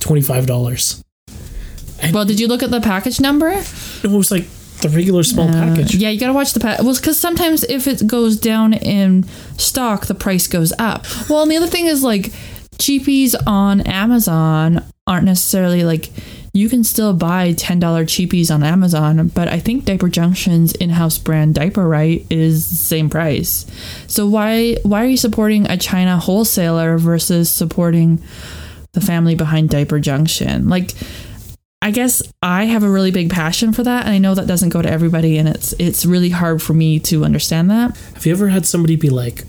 twenty 0.00 0.22
five 0.22 0.46
dollars. 0.46 1.02
Well, 2.12 2.24
did 2.24 2.38
you 2.40 2.48
look 2.48 2.62
at 2.62 2.70
the 2.70 2.80
package 2.80 3.20
number? 3.20 3.48
It 4.02 4.10
was 4.10 4.30
like 4.30 4.44
the 4.84 4.96
regular 4.96 5.22
small 5.24 5.48
Uh, 5.48 5.52
package. 5.52 5.94
Yeah, 5.96 6.10
you 6.10 6.20
gotta 6.20 6.32
watch 6.32 6.52
the 6.52 6.60
pack. 6.60 6.80
Well, 6.82 6.94
because 6.94 7.18
sometimes 7.18 7.64
if 7.64 7.86
it 7.88 8.06
goes 8.06 8.36
down 8.36 8.72
in 8.74 9.24
stock, 9.56 10.06
the 10.06 10.14
price 10.14 10.46
goes 10.46 10.72
up. 10.78 11.06
Well, 11.28 11.42
and 11.42 11.50
the 11.50 11.56
other 11.56 11.66
thing 11.66 11.86
is 11.86 12.02
like 12.02 12.32
cheapies 12.78 13.34
on 13.46 13.80
Amazon 13.82 14.84
aren't 15.06 15.24
necessarily 15.26 15.84
like 15.84 16.10
you 16.52 16.68
can 16.68 16.84
still 16.84 17.12
buy 17.12 17.52
ten 17.52 17.80
dollar 17.80 18.04
cheapies 18.04 18.54
on 18.54 18.62
Amazon, 18.62 19.28
but 19.34 19.48
I 19.48 19.58
think 19.58 19.84
Diaper 19.84 20.08
Junction's 20.08 20.72
in-house 20.72 21.18
brand 21.18 21.54
Diaper 21.56 21.86
Rite 21.88 22.26
is 22.30 22.70
the 22.70 22.76
same 22.76 23.10
price. 23.10 23.66
So 24.06 24.26
why 24.26 24.76
why 24.84 25.02
are 25.02 25.08
you 25.08 25.16
supporting 25.16 25.66
a 25.66 25.76
China 25.76 26.16
wholesaler 26.18 26.96
versus 26.98 27.50
supporting 27.50 28.22
the 28.92 29.00
family 29.00 29.34
behind 29.34 29.70
Diaper 29.70 29.98
Junction? 29.98 30.68
Like 30.68 30.92
I 31.84 31.90
guess 31.90 32.22
I 32.42 32.64
have 32.64 32.82
a 32.82 32.88
really 32.88 33.10
big 33.10 33.28
passion 33.28 33.74
for 33.74 33.82
that, 33.82 34.06
and 34.06 34.14
I 34.14 34.16
know 34.16 34.34
that 34.34 34.46
doesn't 34.46 34.70
go 34.70 34.80
to 34.80 34.90
everybody, 34.90 35.36
and 35.36 35.46
it's 35.46 35.74
it's 35.78 36.06
really 36.06 36.30
hard 36.30 36.62
for 36.62 36.72
me 36.72 36.98
to 37.00 37.26
understand 37.26 37.70
that. 37.70 37.94
Have 38.14 38.24
you 38.24 38.32
ever 38.32 38.48
had 38.48 38.64
somebody 38.64 38.96
be 38.96 39.10
like, 39.10 39.44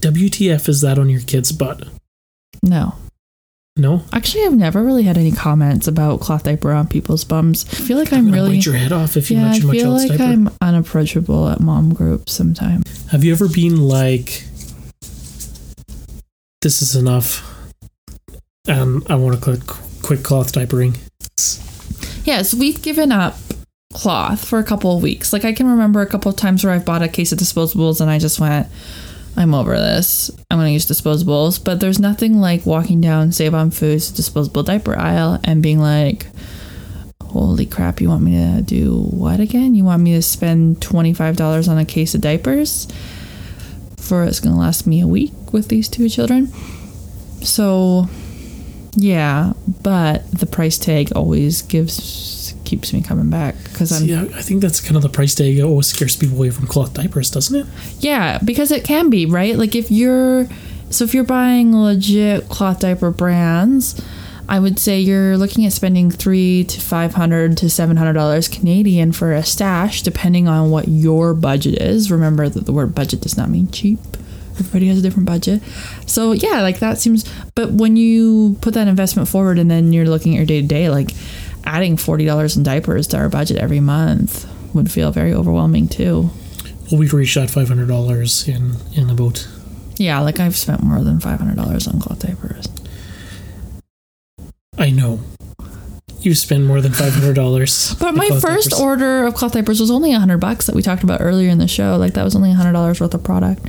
"WTF 0.00 0.68
is 0.68 0.80
that 0.80 0.98
on 0.98 1.08
your 1.08 1.20
kid's 1.20 1.52
butt?" 1.52 1.86
No, 2.60 2.96
No, 3.76 4.02
actually, 4.12 4.44
I've 4.46 4.56
never 4.56 4.82
really 4.82 5.04
had 5.04 5.16
any 5.16 5.30
comments 5.30 5.86
about 5.86 6.18
cloth 6.18 6.42
diaper 6.42 6.72
on 6.72 6.88
people's 6.88 7.22
bums. 7.22 7.64
I 7.70 7.76
feel 7.76 7.98
like 7.98 8.12
I'm, 8.12 8.26
I'm 8.26 8.32
really 8.32 8.56
bite 8.56 8.66
your 8.66 8.74
head 8.74 8.90
off 8.90 9.16
if 9.16 9.30
you 9.30 9.36
yeah. 9.36 9.44
I 9.44 9.48
mention 9.50 9.66
my 9.68 9.72
feel 9.74 9.84
child's 9.84 10.08
like 10.08 10.18
diaper. 10.18 10.32
I'm 10.32 10.50
unapproachable 10.60 11.48
at 11.50 11.60
mom 11.60 11.94
groups 11.94 12.32
sometimes. 12.32 13.06
Have 13.12 13.22
you 13.22 13.30
ever 13.30 13.46
been 13.48 13.80
like, 13.80 14.44
"This 16.62 16.82
is 16.82 16.96
enough," 16.96 17.70
and 18.66 19.06
I 19.08 19.14
want 19.14 19.36
to 19.36 19.40
quit, 19.40 19.64
quit 20.02 20.24
cloth 20.24 20.52
diapering? 20.52 20.96
Yes, 22.26 22.52
we've 22.52 22.82
given 22.82 23.12
up 23.12 23.36
cloth 23.94 24.44
for 24.44 24.58
a 24.58 24.64
couple 24.64 24.96
of 24.96 25.02
weeks. 25.02 25.32
Like 25.32 25.44
I 25.44 25.52
can 25.52 25.68
remember 25.68 26.00
a 26.00 26.06
couple 26.06 26.28
of 26.28 26.36
times 26.36 26.64
where 26.64 26.72
I've 26.72 26.84
bought 26.84 27.00
a 27.00 27.08
case 27.08 27.30
of 27.30 27.38
disposables 27.38 28.00
and 28.00 28.10
I 28.10 28.18
just 28.18 28.40
went, 28.40 28.66
I'm 29.36 29.54
over 29.54 29.76
this. 29.76 30.28
I'm 30.50 30.58
going 30.58 30.66
to 30.66 30.72
use 30.72 30.86
disposables. 30.86 31.62
But 31.62 31.78
there's 31.78 32.00
nothing 32.00 32.40
like 32.40 32.66
walking 32.66 33.00
down 33.00 33.30
Save 33.30 33.54
on 33.54 33.70
Foods 33.70 34.10
disposable 34.10 34.64
diaper 34.64 34.98
aisle 34.98 35.38
and 35.44 35.62
being 35.62 35.78
like, 35.78 36.26
holy 37.22 37.64
crap, 37.64 38.00
you 38.00 38.08
want 38.08 38.24
me 38.24 38.32
to 38.32 38.60
do 38.60 39.02
what 39.02 39.38
again? 39.38 39.76
You 39.76 39.84
want 39.84 40.02
me 40.02 40.14
to 40.14 40.22
spend 40.22 40.80
$25 40.80 41.68
on 41.68 41.78
a 41.78 41.84
case 41.84 42.16
of 42.16 42.22
diapers 42.22 42.88
for 43.98 44.24
it's 44.24 44.40
going 44.40 44.52
to 44.52 44.60
last 44.60 44.84
me 44.84 45.00
a 45.00 45.06
week 45.06 45.32
with 45.52 45.68
these 45.68 45.88
two 45.88 46.08
children? 46.08 46.48
So 47.42 48.08
yeah, 48.96 49.52
but 49.82 50.28
the 50.32 50.46
price 50.46 50.78
tag 50.78 51.12
always 51.14 51.62
gives 51.62 52.54
keeps 52.64 52.92
me 52.92 53.00
coming 53.02 53.30
back 53.30 53.54
because 53.64 53.92
I'm 53.92 54.08
Yeah, 54.08 54.22
I 54.36 54.42
think 54.42 54.60
that's 54.62 54.80
kind 54.80 54.96
of 54.96 55.02
the 55.02 55.08
price 55.08 55.34
tag 55.34 55.56
that 55.56 55.62
always 55.62 55.86
scares 55.86 56.16
people 56.16 56.36
away 56.36 56.50
from 56.50 56.66
cloth 56.66 56.94
diapers, 56.94 57.30
doesn't 57.30 57.54
it? 57.54 57.66
yeah 58.00 58.38
because 58.44 58.70
it 58.72 58.84
can 58.84 59.10
be 59.10 59.26
right. 59.26 59.56
Like 59.56 59.74
if 59.74 59.90
you're 59.90 60.48
so 60.90 61.04
if 61.04 61.14
you're 61.14 61.24
buying 61.24 61.76
legit 61.76 62.48
cloth 62.48 62.80
diaper 62.80 63.10
brands, 63.10 64.00
I 64.48 64.58
would 64.60 64.78
say 64.78 65.00
you're 65.00 65.36
looking 65.36 65.66
at 65.66 65.72
spending 65.72 66.10
three 66.10 66.64
to 66.64 66.80
five 66.80 67.14
hundred 67.14 67.56
to 67.58 67.68
seven 67.70 67.96
hundred 67.96 68.14
dollars 68.14 68.48
Canadian 68.48 69.12
for 69.12 69.32
a 69.32 69.42
stash, 69.44 70.02
depending 70.02 70.48
on 70.48 70.70
what 70.70 70.88
your 70.88 71.34
budget 71.34 71.82
is. 71.82 72.10
Remember 72.10 72.48
that 72.48 72.64
the 72.66 72.72
word 72.72 72.94
budget 72.94 73.20
does 73.20 73.36
not 73.36 73.50
mean 73.50 73.70
cheap. 73.70 73.98
Everybody 74.58 74.88
has 74.88 74.98
a 74.98 75.02
different 75.02 75.26
budget. 75.26 75.62
So 76.06 76.32
yeah, 76.32 76.62
like 76.62 76.78
that 76.80 76.98
seems 76.98 77.24
but 77.54 77.72
when 77.72 77.96
you 77.96 78.56
put 78.60 78.74
that 78.74 78.88
investment 78.88 79.28
forward 79.28 79.58
and 79.58 79.70
then 79.70 79.92
you're 79.92 80.06
looking 80.06 80.32
at 80.34 80.36
your 80.36 80.46
day 80.46 80.60
to 80.62 80.66
day, 80.66 80.88
like 80.90 81.10
adding 81.64 81.96
forty 81.96 82.24
dollars 82.24 82.56
in 82.56 82.62
diapers 82.62 83.06
to 83.08 83.16
our 83.18 83.28
budget 83.28 83.58
every 83.58 83.80
month 83.80 84.48
would 84.74 84.90
feel 84.90 85.10
very 85.12 85.32
overwhelming 85.34 85.88
too. 85.88 86.30
Well, 86.90 87.00
we've 87.00 87.12
reached 87.12 87.34
that 87.34 87.50
five 87.50 87.68
hundred 87.68 87.88
dollars 87.88 88.46
in 88.48 88.72
in 88.94 89.10
about. 89.10 89.46
Yeah, 89.96 90.20
like 90.20 90.38
I've 90.40 90.56
spent 90.56 90.82
more 90.82 91.00
than 91.02 91.20
five 91.20 91.38
hundred 91.38 91.56
dollars 91.56 91.88
on 91.88 92.00
cloth 92.00 92.20
diapers. 92.20 92.68
I 94.78 94.90
know. 94.90 95.20
You 96.20 96.34
spend 96.34 96.66
more 96.66 96.80
than 96.80 96.92
five 96.92 97.12
hundred 97.12 97.34
dollars. 97.34 97.94
But 98.00 98.14
my 98.14 98.28
first 98.40 98.72
order 98.74 99.26
of 99.26 99.34
cloth 99.34 99.52
diapers 99.52 99.80
was 99.80 99.90
only 99.90 100.12
a 100.12 100.18
hundred 100.18 100.38
bucks 100.38 100.66
that 100.66 100.74
we 100.74 100.82
talked 100.82 101.02
about 101.02 101.20
earlier 101.20 101.48
in 101.50 101.58
the 101.58 101.68
show. 101.68 101.96
Like 101.96 102.14
that 102.14 102.24
was 102.24 102.34
only 102.36 102.50
a 102.50 102.54
hundred 102.54 102.72
dollars 102.72 103.00
worth 103.00 103.14
of 103.14 103.22
product. 103.24 103.68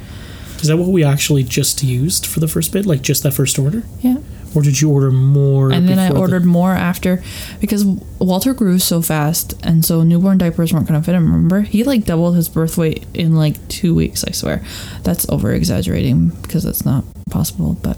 Is 0.62 0.68
that 0.68 0.78
what 0.78 0.90
we 0.90 1.04
actually 1.04 1.44
just 1.44 1.84
used 1.84 2.26
for 2.26 2.40
the 2.40 2.48
first 2.48 2.72
bit? 2.74 2.86
Like 2.86 3.02
just 3.02 3.24
that 3.24 3.32
first 3.34 3.58
order, 3.60 3.84
Yeah. 4.02 4.18
or 4.56 4.62
did 4.62 4.82
you 4.82 4.90
order 4.90 5.12
more? 5.12 5.72
And 5.72 5.88
then 5.88 6.00
I 6.00 6.08
before 6.10 6.28
the- 6.28 6.34
ordered 6.34 6.46
more 6.46 6.72
after 6.74 7.22
because 7.62 7.86
Walter 8.20 8.54
grew 8.54 8.80
so 8.80 9.02
fast 9.02 9.54
and 9.64 9.86
so 9.86 10.04
newborn 10.04 10.38
diapers 10.38 10.74
weren't 10.74 10.88
gonna 10.88 11.04
fit 11.04 11.16
him, 11.16 11.26
remember? 11.32 11.62
He 11.62 11.84
like 11.84 12.06
doubled 12.06 12.36
his 12.36 12.50
birth 12.50 12.78
weight 12.78 13.06
in 13.14 13.36
like 13.36 13.66
two 13.68 13.94
weeks, 13.96 14.24
I 14.28 14.32
swear. 14.32 14.64
That's 15.04 15.28
over 15.30 15.52
exaggerating 15.54 16.30
because 16.42 16.64
that's 16.64 16.86
not 16.86 17.04
possible, 17.30 17.78
but 17.84 17.98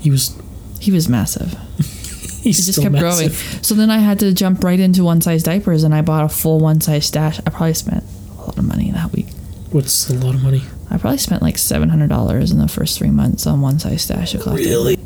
He 0.00 0.10
was. 0.10 0.34
he 0.80 0.92
was 0.92 1.08
massive. 1.08 1.56
he 2.42 2.52
just 2.52 2.80
kept 2.80 2.92
massive. 2.92 3.32
growing. 3.32 3.62
So 3.62 3.74
then 3.74 3.90
I 3.90 3.98
had 3.98 4.20
to 4.20 4.32
jump 4.32 4.62
right 4.62 4.78
into 4.78 5.02
one 5.02 5.20
size 5.20 5.42
diapers 5.42 5.82
and 5.82 5.92
I 5.94 6.02
bought 6.02 6.24
a 6.24 6.28
full 6.28 6.60
one 6.60 6.80
size 6.80 7.06
stash. 7.06 7.40
I 7.46 7.50
probably 7.50 7.74
spent 7.74 8.04
a 8.38 8.42
lot 8.42 8.56
of 8.58 8.64
money 8.64 8.90
that 8.92 9.10
week. 9.12 9.26
What's 9.72 10.08
a 10.10 10.14
lot 10.14 10.34
of 10.36 10.42
money? 10.44 10.62
I 10.90 10.98
probably 10.98 11.18
spent 11.18 11.42
like 11.42 11.58
seven 11.58 11.88
hundred 11.88 12.08
dollars 12.08 12.52
in 12.52 12.58
the 12.58 12.68
first 12.68 12.98
three 12.98 13.10
months 13.10 13.46
on 13.46 13.60
one 13.60 13.78
size 13.78 14.02
stash 14.02 14.34
of 14.34 14.42
cloth. 14.42 14.56
Really? 14.56 14.98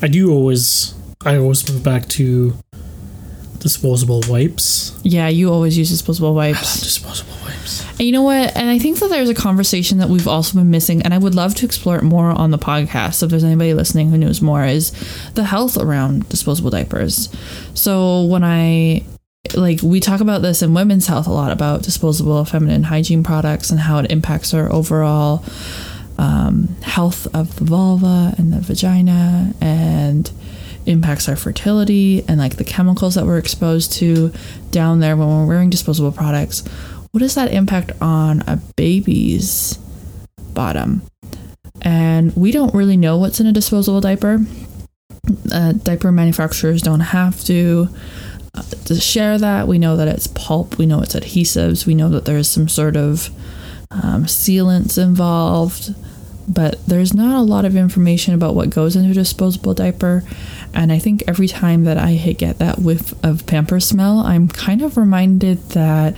I 0.00 0.08
do 0.08 0.32
always. 0.32 0.94
I 1.24 1.36
always 1.36 1.68
move 1.70 1.84
back 1.84 2.08
to 2.08 2.54
disposable 3.60 4.22
wipes. 4.28 4.98
Yeah, 5.04 5.28
you 5.28 5.52
always 5.52 5.78
use 5.78 5.88
disposable 5.88 6.34
wipes. 6.34 6.80
Disposable 6.80 7.34
wipes. 7.44 7.88
And 7.90 8.00
you 8.00 8.10
know 8.10 8.22
what? 8.22 8.56
And 8.56 8.68
I 8.68 8.80
think 8.80 8.98
that 8.98 9.08
there's 9.08 9.28
a 9.28 9.34
conversation 9.34 9.98
that 9.98 10.08
we've 10.08 10.26
also 10.26 10.58
been 10.58 10.70
missing, 10.70 11.02
and 11.02 11.14
I 11.14 11.18
would 11.18 11.36
love 11.36 11.54
to 11.56 11.64
explore 11.64 11.96
it 11.96 12.02
more 12.02 12.30
on 12.30 12.50
the 12.50 12.58
podcast. 12.58 13.14
So 13.14 13.26
if 13.26 13.30
there's 13.30 13.44
anybody 13.44 13.72
listening 13.72 14.10
who 14.10 14.18
knows 14.18 14.42
more, 14.42 14.64
is 14.64 14.90
the 15.34 15.44
health 15.44 15.76
around 15.76 16.28
disposable 16.28 16.70
diapers. 16.70 17.28
So 17.74 18.24
when 18.24 18.42
I 18.42 19.04
like 19.54 19.82
we 19.82 20.00
talk 20.00 20.20
about 20.20 20.40
this 20.42 20.62
in 20.62 20.72
women's 20.72 21.06
health 21.06 21.26
a 21.26 21.32
lot 21.32 21.50
about 21.50 21.82
disposable 21.82 22.44
feminine 22.44 22.84
hygiene 22.84 23.24
products 23.24 23.70
and 23.70 23.80
how 23.80 23.98
it 23.98 24.10
impacts 24.10 24.54
our 24.54 24.72
overall 24.72 25.44
um, 26.18 26.68
health 26.82 27.26
of 27.34 27.56
the 27.56 27.64
vulva 27.64 28.34
and 28.38 28.52
the 28.52 28.60
vagina 28.60 29.52
and 29.60 30.30
impacts 30.86 31.28
our 31.28 31.36
fertility 31.36 32.24
and 32.28 32.38
like 32.38 32.56
the 32.56 32.64
chemicals 32.64 33.14
that 33.14 33.26
we're 33.26 33.38
exposed 33.38 33.92
to 33.92 34.32
down 34.70 35.00
there 35.00 35.16
when 35.16 35.28
we're 35.28 35.46
wearing 35.46 35.70
disposable 35.70 36.12
products. 36.12 36.66
What 37.10 37.20
does 37.20 37.34
that 37.34 37.52
impact 37.52 37.92
on 38.00 38.42
a 38.42 38.56
baby's 38.76 39.78
bottom? 40.54 41.02
And 41.82 42.34
we 42.36 42.52
don't 42.52 42.74
really 42.74 42.96
know 42.96 43.18
what's 43.18 43.40
in 43.40 43.46
a 43.46 43.52
disposable 43.52 44.00
diaper. 44.00 44.38
Uh, 45.52 45.72
diaper 45.72 46.10
manufacturers 46.12 46.82
don't 46.82 47.00
have 47.00 47.42
to 47.44 47.88
to 48.84 48.94
share 48.96 49.38
that. 49.38 49.68
We 49.68 49.78
know 49.78 49.96
that 49.96 50.08
it's 50.08 50.26
pulp. 50.26 50.78
We 50.78 50.86
know 50.86 51.00
it's 51.00 51.14
adhesives. 51.14 51.86
We 51.86 51.94
know 51.94 52.08
that 52.10 52.24
there's 52.24 52.48
some 52.48 52.68
sort 52.68 52.96
of 52.96 53.28
um, 53.90 54.24
sealants 54.24 55.02
involved 55.02 55.94
but 56.48 56.84
there's 56.86 57.14
not 57.14 57.38
a 57.38 57.42
lot 57.42 57.64
of 57.64 57.76
information 57.76 58.34
about 58.34 58.54
what 58.54 58.70
goes 58.70 58.96
into 58.96 59.10
a 59.10 59.14
disposable 59.14 59.74
diaper. 59.74 60.24
And 60.74 60.90
i 60.90 60.98
think 60.98 61.22
every 61.28 61.48
time 61.48 61.84
that 61.84 61.98
i 61.98 62.16
get 62.16 62.58
that 62.58 62.78
whiff 62.78 63.12
of 63.24 63.46
pamper 63.46 63.78
smell 63.78 64.20
i'm 64.20 64.48
kind 64.48 64.80
of 64.80 64.96
reminded 64.96 65.58
that 65.70 66.16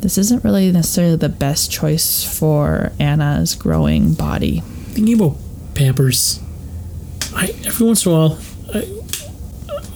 this 0.00 0.18
isn't 0.18 0.44
really 0.44 0.70
necessarily 0.72 1.16
the 1.16 1.28
best 1.28 1.70
choice 1.70 2.24
for 2.24 2.92
anna's 2.98 3.54
growing 3.54 4.14
body. 4.14 4.60
Thinking 4.90 5.14
about 5.20 5.36
Pampers, 5.74 6.40
I 7.34 7.54
every 7.64 7.86
once 7.86 8.04
in 8.04 8.12
a 8.12 8.14
while, 8.14 8.38
I, 8.74 8.80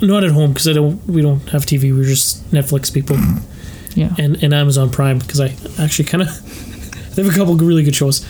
not 0.03 0.25
at 0.25 0.33
home 0.33 0.53
because 0.53 0.69
I 0.69 0.73
don't. 0.73 1.05
We 1.07 1.23
don't 1.23 1.49
have 1.51 1.67
TV. 1.67 1.95
We're 1.97 2.05
just 2.05 2.51
Netflix 2.51 2.93
people 2.93 3.17
yeah 3.95 4.15
and, 4.19 4.43
and 4.43 4.55
Amazon 4.55 4.91
Prime 4.91 5.19
because 5.19 5.41
I 5.41 5.55
actually 5.83 6.07
kind 6.07 6.23
of 6.23 6.29
they 7.15 7.23
have 7.23 7.33
a 7.33 7.37
couple 7.37 7.55
really 7.57 7.83
good 7.83 7.95
shows, 7.95 8.27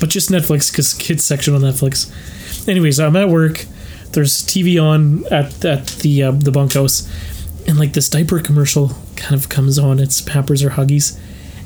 but 0.00 0.08
just 0.08 0.30
Netflix 0.30 0.70
because 0.70 0.94
kids 0.94 1.24
section 1.24 1.54
on 1.54 1.60
Netflix. 1.60 2.10
Anyways, 2.68 2.98
I'm 3.00 3.16
at 3.16 3.28
work. 3.28 3.66
There's 4.12 4.42
TV 4.42 4.82
on 4.82 5.24
at 5.32 5.64
at 5.64 5.86
the 5.86 6.24
uh, 6.24 6.30
the 6.32 6.52
bunkhouse, 6.52 7.08
and 7.66 7.78
like 7.78 7.92
this 7.92 8.08
diaper 8.08 8.40
commercial 8.40 8.92
kind 9.16 9.34
of 9.34 9.48
comes 9.48 9.78
on. 9.78 9.98
It's 9.98 10.20
Pampers 10.20 10.62
or 10.62 10.70
Huggies, 10.70 11.18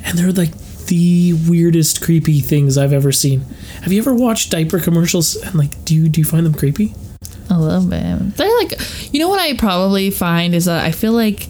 and 0.04 0.18
they're 0.18 0.32
like 0.32 0.56
the 0.86 1.34
weirdest 1.46 2.02
creepy 2.02 2.40
things 2.40 2.78
I've 2.78 2.92
ever 2.94 3.12
seen. 3.12 3.40
Have 3.82 3.92
you 3.92 4.00
ever 4.00 4.14
watched 4.14 4.50
diaper 4.50 4.80
commercials 4.80 5.36
and 5.36 5.54
like 5.54 5.84
do 5.84 5.94
you 5.94 6.08
do 6.08 6.20
you 6.20 6.24
find 6.24 6.44
them 6.44 6.54
creepy? 6.54 6.94
A 7.50 7.58
little 7.58 7.88
bit. 7.88 8.36
They're 8.36 8.58
like, 8.58 9.12
you 9.12 9.20
know 9.20 9.28
what 9.28 9.40
I 9.40 9.54
probably 9.54 10.10
find 10.10 10.54
is 10.54 10.66
that 10.66 10.84
I 10.84 10.92
feel 10.92 11.12
like 11.12 11.48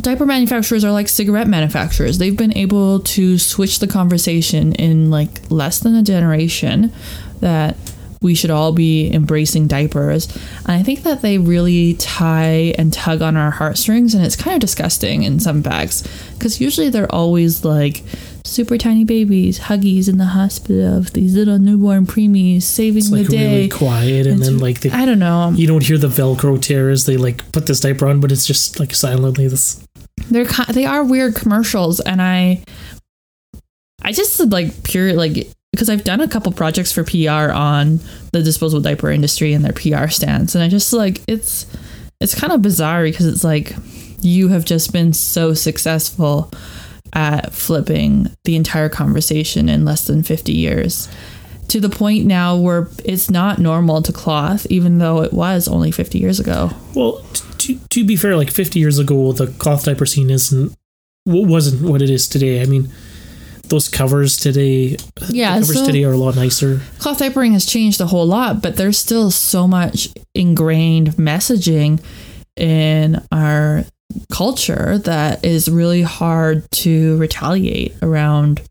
diaper 0.00 0.26
manufacturers 0.26 0.84
are 0.84 0.92
like 0.92 1.08
cigarette 1.08 1.48
manufacturers. 1.48 2.18
They've 2.18 2.36
been 2.36 2.56
able 2.56 3.00
to 3.00 3.38
switch 3.38 3.78
the 3.78 3.86
conversation 3.86 4.74
in 4.74 5.10
like 5.10 5.50
less 5.50 5.80
than 5.80 5.94
a 5.94 6.02
generation 6.02 6.92
that 7.40 7.76
we 8.22 8.34
should 8.34 8.50
all 8.50 8.72
be 8.72 9.10
embracing 9.12 9.66
diapers. 9.66 10.34
And 10.66 10.72
I 10.72 10.82
think 10.82 11.04
that 11.04 11.22
they 11.22 11.38
really 11.38 11.94
tie 11.94 12.74
and 12.76 12.92
tug 12.92 13.22
on 13.22 13.36
our 13.36 13.50
heartstrings, 13.50 14.14
and 14.14 14.24
it's 14.24 14.36
kind 14.36 14.54
of 14.54 14.60
disgusting 14.60 15.22
in 15.22 15.40
some 15.40 15.62
bags 15.62 16.06
because 16.34 16.60
usually 16.60 16.90
they're 16.90 17.12
always 17.14 17.64
like 17.64 18.04
super 18.44 18.76
tiny 18.78 19.04
babies, 19.04 19.58
huggies 19.60 20.08
in 20.08 20.18
the 20.18 20.24
hospital 20.26 20.96
of 20.98 21.12
these 21.12 21.34
little 21.34 21.58
newborn 21.58 22.06
preemies 22.06 22.62
saving 22.62 22.98
It's 22.98 23.10
the 23.10 23.16
like 23.18 23.28
day. 23.28 23.54
really 23.56 23.68
quiet, 23.68 24.26
and 24.26 24.36
It's- 24.36 24.48
then 24.48 24.58
like 24.58 24.80
they, 24.80 24.90
I 24.90 25.04
don't 25.06 25.18
know. 25.18 25.52
you 25.56 25.66
don't 25.66 25.82
hear 25.84 25.98
the 25.98 26.08
Velcro 26.08 26.60
tear 26.60 26.90
as 26.90 27.06
they 27.06 27.16
like 27.16 27.50
put 27.52 27.66
this 27.66 27.80
diaper 27.80 28.06
on, 28.08 28.20
but 28.20 28.32
it's 28.32 28.46
just 28.46 28.78
like 28.80 28.94
silently 28.94 29.48
this. 29.48 29.82
they're 30.30 30.44
they 30.72 30.84
are 30.84 31.02
weird 31.02 31.34
commercials 31.34 31.98
and 32.00 32.20
i 32.20 32.62
i 34.02 34.12
just 34.12 34.38
like 34.50 34.82
pure 34.84 35.14
like 35.14 35.48
because 35.72 35.88
i've 35.88 36.04
done 36.04 36.20
a 36.20 36.28
couple 36.28 36.52
projects 36.52 36.92
for 36.92 37.02
pr 37.04 37.28
on 37.52 38.00
the 38.32 38.42
disposable 38.42 38.82
diaper 38.82 39.10
industry 39.10 39.52
and 39.54 39.64
their 39.64 39.72
pr 39.72 40.08
stance 40.08 40.54
and 40.54 40.62
i 40.62 40.68
just 40.68 40.92
like 40.92 41.22
it's 41.26 41.66
it's 42.20 42.34
kind 42.38 42.52
of 42.52 42.60
bizarre 42.60 43.02
because 43.04 43.26
it's 43.26 43.42
like 43.42 43.74
you 44.20 44.48
have 44.48 44.64
just 44.66 44.92
been 44.92 45.12
so 45.14 45.54
successful 45.54 46.50
at 47.12 47.52
flipping 47.52 48.28
the 48.44 48.56
entire 48.56 48.88
conversation 48.88 49.68
in 49.68 49.84
less 49.84 50.06
than 50.06 50.22
50 50.22 50.52
years 50.52 51.08
to 51.68 51.78
the 51.80 51.88
point 51.88 52.26
now 52.26 52.56
where 52.56 52.88
it's 53.04 53.30
not 53.30 53.58
normal 53.58 54.02
to 54.02 54.12
cloth 54.12 54.66
even 54.70 54.98
though 54.98 55.22
it 55.22 55.32
was 55.32 55.68
only 55.68 55.90
50 55.92 56.18
years 56.18 56.40
ago 56.40 56.70
Well, 56.94 57.24
to, 57.58 57.78
to 57.90 58.04
be 58.04 58.16
fair, 58.16 58.36
like 58.36 58.50
50 58.50 58.78
years 58.80 58.98
ago, 58.98 59.32
the 59.32 59.46
cloth 59.46 59.84
diaper 59.84 60.06
scene 60.06 60.30
isn't 60.30 60.74
wasn't 61.26 61.82
what 61.88 62.00
it 62.00 62.08
is 62.08 62.26
today. 62.26 62.62
I 62.62 62.64
mean, 62.64 62.90
those 63.68 63.88
covers 63.88 64.36
today, 64.38 64.96
yeah 65.28 65.54
covers 65.60 65.74
so- 65.74 65.86
today 65.86 66.02
are 66.04 66.12
a 66.12 66.16
lot 66.16 66.34
nicer. 66.36 66.80
cloth 66.98 67.18
diapering 67.20 67.52
has 67.52 67.66
changed 67.66 68.00
a 68.00 68.06
whole 68.06 68.26
lot, 68.26 68.62
but 68.62 68.76
there's 68.76 68.98
still 68.98 69.30
so 69.30 69.68
much 69.68 70.08
ingrained 70.34 71.08
messaging 71.12 72.02
in 72.56 73.22
our 73.30 73.84
culture 74.32 74.98
that 74.98 75.44
is 75.44 75.68
really 75.68 76.02
hard 76.02 76.70
to 76.72 77.16
retaliate 77.18 77.94
around 78.02 78.62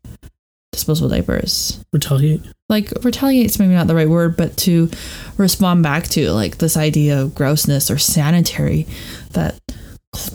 disposable 0.71 1.09
diapers. 1.09 1.83
Retaliate. 1.91 2.41
Like 2.69 2.91
retaliate's 3.03 3.59
maybe 3.59 3.73
not 3.73 3.87
the 3.87 3.95
right 3.95 4.09
word, 4.09 4.37
but 4.37 4.55
to 4.57 4.89
respond 5.37 5.83
back 5.83 6.05
to 6.09 6.31
like 6.31 6.57
this 6.57 6.77
idea 6.77 7.21
of 7.21 7.35
grossness 7.35 7.89
or 7.89 7.97
sanitary 7.97 8.87
that 9.31 9.59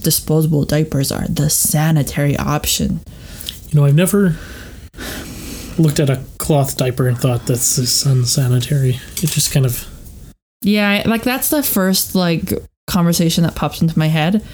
disposable 0.00 0.64
diapers 0.64 1.10
are 1.12 1.26
the 1.28 1.50
sanitary 1.50 2.36
option. 2.36 3.00
You 3.68 3.80
know, 3.80 3.86
I've 3.86 3.94
never 3.94 4.36
looked 5.78 6.00
at 6.00 6.10
a 6.10 6.22
cloth 6.38 6.76
diaper 6.76 7.08
and 7.08 7.18
thought 7.18 7.46
that's 7.46 7.76
this 7.76 8.06
unsanitary. 8.06 9.00
It 9.16 9.30
just 9.30 9.52
kind 9.52 9.66
of 9.66 9.88
Yeah, 10.62 11.02
like 11.06 11.22
that's 11.22 11.50
the 11.50 11.62
first 11.62 12.14
like 12.14 12.52
conversation 12.86 13.44
that 13.44 13.54
pops 13.54 13.80
into 13.80 13.98
my 13.98 14.08
head. 14.08 14.44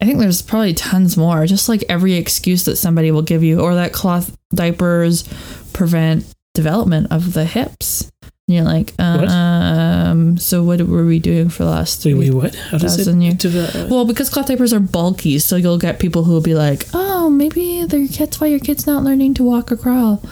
I 0.00 0.06
think 0.06 0.18
there's 0.18 0.42
probably 0.42 0.74
tons 0.74 1.16
more. 1.16 1.46
Just 1.46 1.68
like 1.68 1.84
every 1.88 2.14
excuse 2.14 2.64
that 2.64 2.76
somebody 2.76 3.10
will 3.10 3.22
give 3.22 3.42
you, 3.42 3.60
or 3.60 3.74
that 3.76 3.92
cloth 3.92 4.36
diapers 4.54 5.24
prevent 5.72 6.24
development 6.54 7.08
of 7.10 7.32
the 7.32 7.44
hips. 7.44 8.10
And 8.46 8.56
you're 8.56 8.64
like, 8.64 8.92
um, 9.00 10.36
so 10.36 10.62
what 10.62 10.82
were 10.82 11.06
we 11.06 11.18
doing 11.18 11.48
for 11.48 11.64
the 11.64 11.70
last? 11.70 12.02
three- 12.02 12.12
wait, 12.14 12.34
what? 12.34 12.54
How 12.54 12.76
does 12.78 13.06
it? 13.06 13.16
Years. 13.16 13.34
deve- 13.36 13.90
Well, 13.90 14.04
because 14.04 14.28
cloth 14.28 14.46
diapers 14.48 14.72
are 14.74 14.80
bulky, 14.80 15.38
so 15.38 15.56
you'll 15.56 15.78
get 15.78 15.98
people 15.98 16.24
who 16.24 16.32
will 16.32 16.42
be 16.42 16.54
like, 16.54 16.86
"Oh, 16.92 17.30
maybe 17.30 17.84
their 17.86 18.06
that's 18.06 18.40
why 18.40 18.48
your 18.48 18.58
kid's 18.58 18.86
not 18.86 19.02
learning 19.02 19.34
to 19.34 19.42
walk 19.44 19.72
or 19.72 19.76
crawl. 19.76 20.22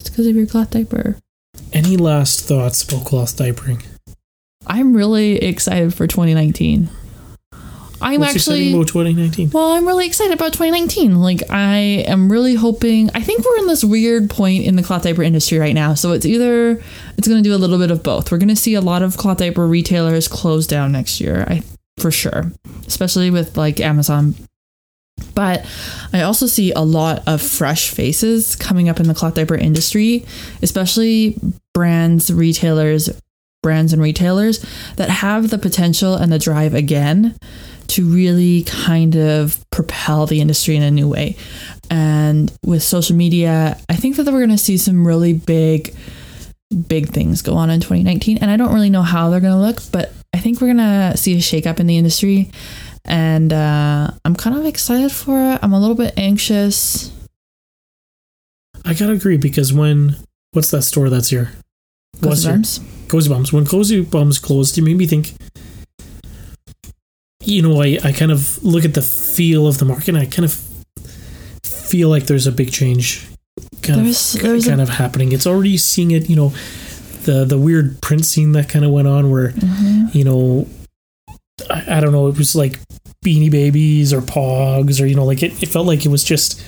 It's 0.00 0.08
because 0.08 0.26
of 0.26 0.34
your 0.36 0.46
cloth 0.46 0.70
diaper." 0.70 1.16
Any 1.72 1.96
last 1.98 2.40
thoughts 2.40 2.82
about 2.82 3.04
cloth 3.04 3.36
diapering? 3.36 3.82
I'm 4.66 4.94
really 4.94 5.36
excited 5.36 5.92
for 5.94 6.06
2019. 6.06 6.88
I'm 8.00 8.20
What's 8.20 8.36
actually 8.36 8.72
about 8.72 8.88
2019? 8.88 9.50
well, 9.50 9.72
I'm 9.72 9.86
really 9.86 10.06
excited 10.06 10.32
about 10.32 10.52
2019. 10.52 11.16
Like 11.16 11.42
I 11.50 12.04
am 12.06 12.30
really 12.30 12.54
hoping. 12.54 13.10
I 13.14 13.22
think 13.22 13.44
we're 13.44 13.58
in 13.58 13.66
this 13.66 13.84
weird 13.84 14.30
point 14.30 14.64
in 14.64 14.76
the 14.76 14.82
cloth 14.82 15.02
diaper 15.02 15.22
industry 15.22 15.58
right 15.58 15.74
now. 15.74 15.94
So 15.94 16.12
it's 16.12 16.26
either 16.26 16.82
it's 17.18 17.28
going 17.28 17.42
to 17.42 17.48
do 17.48 17.54
a 17.54 17.58
little 17.58 17.78
bit 17.78 17.90
of 17.90 18.02
both. 18.02 18.30
We're 18.30 18.38
going 18.38 18.48
to 18.48 18.56
see 18.56 18.74
a 18.74 18.80
lot 18.80 19.02
of 19.02 19.16
cloth 19.16 19.38
diaper 19.38 19.66
retailers 19.66 20.28
close 20.28 20.66
down 20.66 20.92
next 20.92 21.20
year. 21.20 21.44
I 21.46 21.62
for 21.98 22.10
sure, 22.10 22.50
especially 22.86 23.30
with 23.30 23.56
like 23.56 23.80
Amazon. 23.80 24.34
But 25.34 25.66
I 26.12 26.22
also 26.22 26.46
see 26.46 26.72
a 26.72 26.80
lot 26.80 27.22
of 27.26 27.42
fresh 27.42 27.90
faces 27.90 28.56
coming 28.56 28.88
up 28.88 29.00
in 29.00 29.06
the 29.06 29.14
cloth 29.14 29.34
diaper 29.34 29.54
industry, 29.54 30.24
especially 30.62 31.38
brands, 31.74 32.32
retailers, 32.32 33.10
brands 33.62 33.92
and 33.92 34.00
retailers 34.00 34.64
that 34.96 35.10
have 35.10 35.50
the 35.50 35.58
potential 35.58 36.14
and 36.14 36.32
the 36.32 36.38
drive 36.38 36.74
again 36.74 37.36
to 37.90 38.06
really 38.06 38.64
kind 38.64 39.16
of 39.16 39.62
propel 39.70 40.26
the 40.26 40.40
industry 40.40 40.76
in 40.76 40.82
a 40.82 40.90
new 40.90 41.08
way. 41.08 41.36
And 41.90 42.52
with 42.64 42.82
social 42.82 43.16
media, 43.16 43.78
I 43.88 43.96
think 43.96 44.16
that 44.16 44.26
we're 44.26 44.38
going 44.38 44.50
to 44.50 44.58
see 44.58 44.76
some 44.76 45.06
really 45.06 45.32
big, 45.32 45.94
big 46.88 47.08
things 47.08 47.42
go 47.42 47.54
on 47.54 47.70
in 47.70 47.80
2019. 47.80 48.38
And 48.38 48.50
I 48.50 48.56
don't 48.56 48.72
really 48.72 48.90
know 48.90 49.02
how 49.02 49.30
they're 49.30 49.40
going 49.40 49.54
to 49.54 49.58
look, 49.58 49.80
but 49.92 50.12
I 50.32 50.38
think 50.38 50.60
we're 50.60 50.72
going 50.72 50.78
to 50.78 51.16
see 51.16 51.34
a 51.34 51.38
shakeup 51.38 51.80
in 51.80 51.86
the 51.86 51.98
industry. 51.98 52.50
And 53.04 53.52
uh, 53.52 54.10
I'm 54.24 54.36
kind 54.36 54.56
of 54.56 54.66
excited 54.66 55.10
for 55.10 55.52
it. 55.52 55.58
I'm 55.62 55.72
a 55.72 55.80
little 55.80 55.96
bit 55.96 56.14
anxious. 56.16 57.10
I 58.84 58.94
gotta 58.94 59.12
agree 59.12 59.36
because 59.36 59.72
when 59.72 60.16
what's 60.52 60.70
that 60.70 60.82
store 60.82 61.10
that's 61.10 61.28
here? 61.28 61.52
Your- 62.20 62.32
Goosebumps. 62.32 63.08
Cozy 63.08 63.28
Bums. 63.28 63.52
When 63.52 63.66
Cozy 63.66 64.02
Bums 64.02 64.38
closed, 64.38 64.78
it 64.78 64.82
made 64.82 64.96
me 64.96 65.06
think. 65.06 65.34
You 67.50 67.62
know, 67.62 67.82
I, 67.82 67.98
I 68.04 68.12
kind 68.12 68.30
of 68.30 68.62
look 68.62 68.84
at 68.84 68.94
the 68.94 69.02
feel 69.02 69.66
of 69.66 69.78
the 69.78 69.84
market 69.84 70.08
and 70.10 70.18
I 70.18 70.26
kind 70.26 70.44
of 70.44 70.52
feel 71.64 72.08
like 72.08 72.26
there's 72.26 72.46
a 72.46 72.52
big 72.52 72.70
change 72.72 73.26
kind 73.82 74.00
There's- 74.04 74.34
of 74.36 74.42
there's 74.42 74.68
a- 74.68 74.80
of 74.80 74.88
happening. 74.88 75.32
It's 75.32 75.46
already 75.46 75.76
seeing 75.76 76.12
it, 76.12 76.28
you 76.30 76.36
know, 76.36 76.52
the 77.24 77.44
the 77.44 77.58
weird 77.58 78.00
print 78.00 78.24
scene 78.24 78.52
that 78.52 78.68
kind 78.68 78.84
of 78.84 78.92
went 78.92 79.08
on 79.08 79.30
where, 79.30 79.50
Mhm. 79.50 80.14
you 80.14 80.24
know, 80.24 80.68
I, 81.68 81.96
I 81.96 82.00
don't 82.00 82.12
know, 82.12 82.28
it 82.28 82.38
was 82.38 82.54
like 82.54 82.78
Beanie 83.24 83.50
Babies 83.50 84.12
or 84.12 84.20
Pogs 84.22 85.00
or, 85.02 85.06
you 85.06 85.14
know, 85.16 85.24
like 85.26 85.42
it, 85.42 85.60
it 85.62 85.66
felt 85.68 85.86
like 85.86 86.06
it 86.06 86.08
was 86.08 86.24
just 86.24 86.62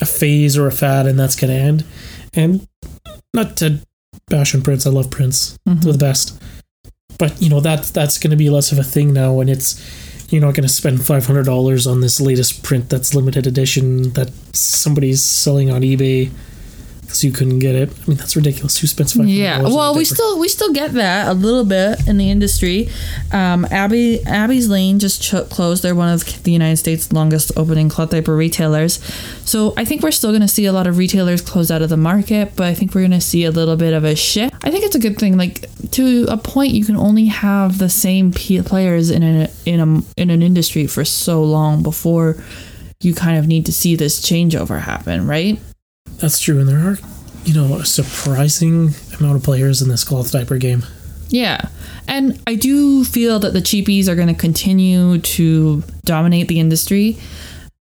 a 0.00 0.04
phase 0.06 0.58
or 0.58 0.66
a 0.66 0.72
fad 0.72 1.06
and 1.06 1.18
that's 1.18 1.36
going 1.36 1.50
to 1.52 1.56
end. 1.58 1.84
And 2.34 2.66
not 3.34 3.56
to 3.58 3.78
bash 4.28 4.54
on 4.54 4.62
prints, 4.62 4.86
I 4.86 4.90
love 4.90 5.10
prints. 5.10 5.56
Mhm. 5.68 5.82
They're 5.82 5.92
the 5.92 5.98
best. 5.98 6.34
But, 7.20 7.40
you 7.40 7.48
know, 7.48 7.60
that's, 7.60 7.90
that's 7.90 8.18
going 8.18 8.32
to 8.32 8.36
be 8.36 8.50
less 8.50 8.72
of 8.72 8.78
a 8.78 8.82
thing 8.82 9.12
now 9.12 9.38
and 9.38 9.48
it's, 9.48 9.78
you're 10.32 10.40
not 10.40 10.54
going 10.54 10.66
to 10.66 10.68
spend 10.68 10.98
$500 10.98 11.90
on 11.90 12.00
this 12.00 12.20
latest 12.20 12.62
print 12.62 12.88
that's 12.88 13.14
limited 13.14 13.46
edition 13.46 14.14
that 14.14 14.30
somebody's 14.54 15.22
selling 15.22 15.70
on 15.70 15.82
eBay 15.82 16.30
because 17.10 17.24
you 17.24 17.32
couldn't 17.32 17.58
get 17.58 17.74
it. 17.74 17.90
I 17.90 18.08
mean, 18.08 18.16
that's 18.16 18.36
ridiculous. 18.36 18.78
Who 18.78 18.86
spends 18.86 19.14
$500 19.14 19.36
Yeah, 19.36 19.62
well, 19.62 19.96
we 19.96 20.04
still 20.04 20.38
we 20.38 20.48
still 20.48 20.72
get 20.72 20.92
that 20.92 21.26
a 21.26 21.34
little 21.34 21.64
bit 21.64 22.06
in 22.06 22.18
the 22.18 22.30
industry. 22.30 22.88
Um, 23.32 23.66
Abby 23.72 24.24
Abby's 24.24 24.68
Lane 24.68 25.00
just 25.00 25.20
ch- 25.20 25.50
closed. 25.50 25.82
They're 25.82 25.96
one 25.96 26.08
of 26.08 26.44
the 26.44 26.52
United 26.52 26.76
States' 26.76 27.12
longest 27.12 27.50
opening 27.56 27.88
cloth 27.88 28.10
diaper 28.10 28.36
retailers. 28.36 29.02
So 29.44 29.74
I 29.76 29.84
think 29.84 30.02
we're 30.02 30.12
still 30.12 30.30
going 30.30 30.42
to 30.42 30.48
see 30.48 30.66
a 30.66 30.72
lot 30.72 30.86
of 30.86 30.98
retailers 30.98 31.40
close 31.40 31.72
out 31.72 31.82
of 31.82 31.88
the 31.88 31.96
market, 31.96 32.54
but 32.54 32.68
I 32.68 32.74
think 32.74 32.94
we're 32.94 33.00
going 33.00 33.10
to 33.10 33.20
see 33.20 33.44
a 33.44 33.50
little 33.50 33.76
bit 33.76 33.92
of 33.92 34.04
a 34.04 34.14
shift. 34.14 34.54
I 34.62 34.70
think 34.70 34.84
it's 34.84 34.94
a 34.94 35.00
good 35.00 35.18
thing. 35.18 35.36
Like 35.36 35.64
to 35.90 36.26
a 36.28 36.36
point, 36.36 36.74
you 36.74 36.84
can 36.84 36.96
only 36.96 37.26
have 37.26 37.78
the 37.78 37.88
same 37.88 38.30
players 38.30 39.10
in 39.10 39.24
a 39.24 39.50
in 39.66 39.80
a 39.80 40.02
in 40.16 40.30
an 40.30 40.42
industry 40.42 40.86
for 40.86 41.04
so 41.04 41.42
long 41.42 41.82
before 41.82 42.36
you 43.00 43.14
kind 43.14 43.36
of 43.36 43.48
need 43.48 43.66
to 43.66 43.72
see 43.72 43.96
this 43.96 44.20
changeover 44.20 44.78
happen, 44.80 45.26
right? 45.26 45.58
That's 46.20 46.38
true, 46.38 46.60
and 46.60 46.68
there 46.68 46.78
are, 46.78 46.98
you 47.44 47.54
know, 47.54 47.76
a 47.76 47.84
surprising 47.84 48.90
amount 49.18 49.36
of 49.36 49.42
players 49.42 49.80
in 49.82 49.88
this 49.88 50.04
cloth 50.04 50.30
diaper 50.32 50.58
game. 50.58 50.84
Yeah. 51.28 51.68
And 52.08 52.42
I 52.46 52.56
do 52.56 53.04
feel 53.04 53.38
that 53.38 53.52
the 53.52 53.60
cheapies 53.60 54.08
are 54.08 54.16
going 54.16 54.28
to 54.28 54.34
continue 54.34 55.18
to 55.18 55.82
dominate 56.04 56.48
the 56.48 56.58
industry. 56.58 57.18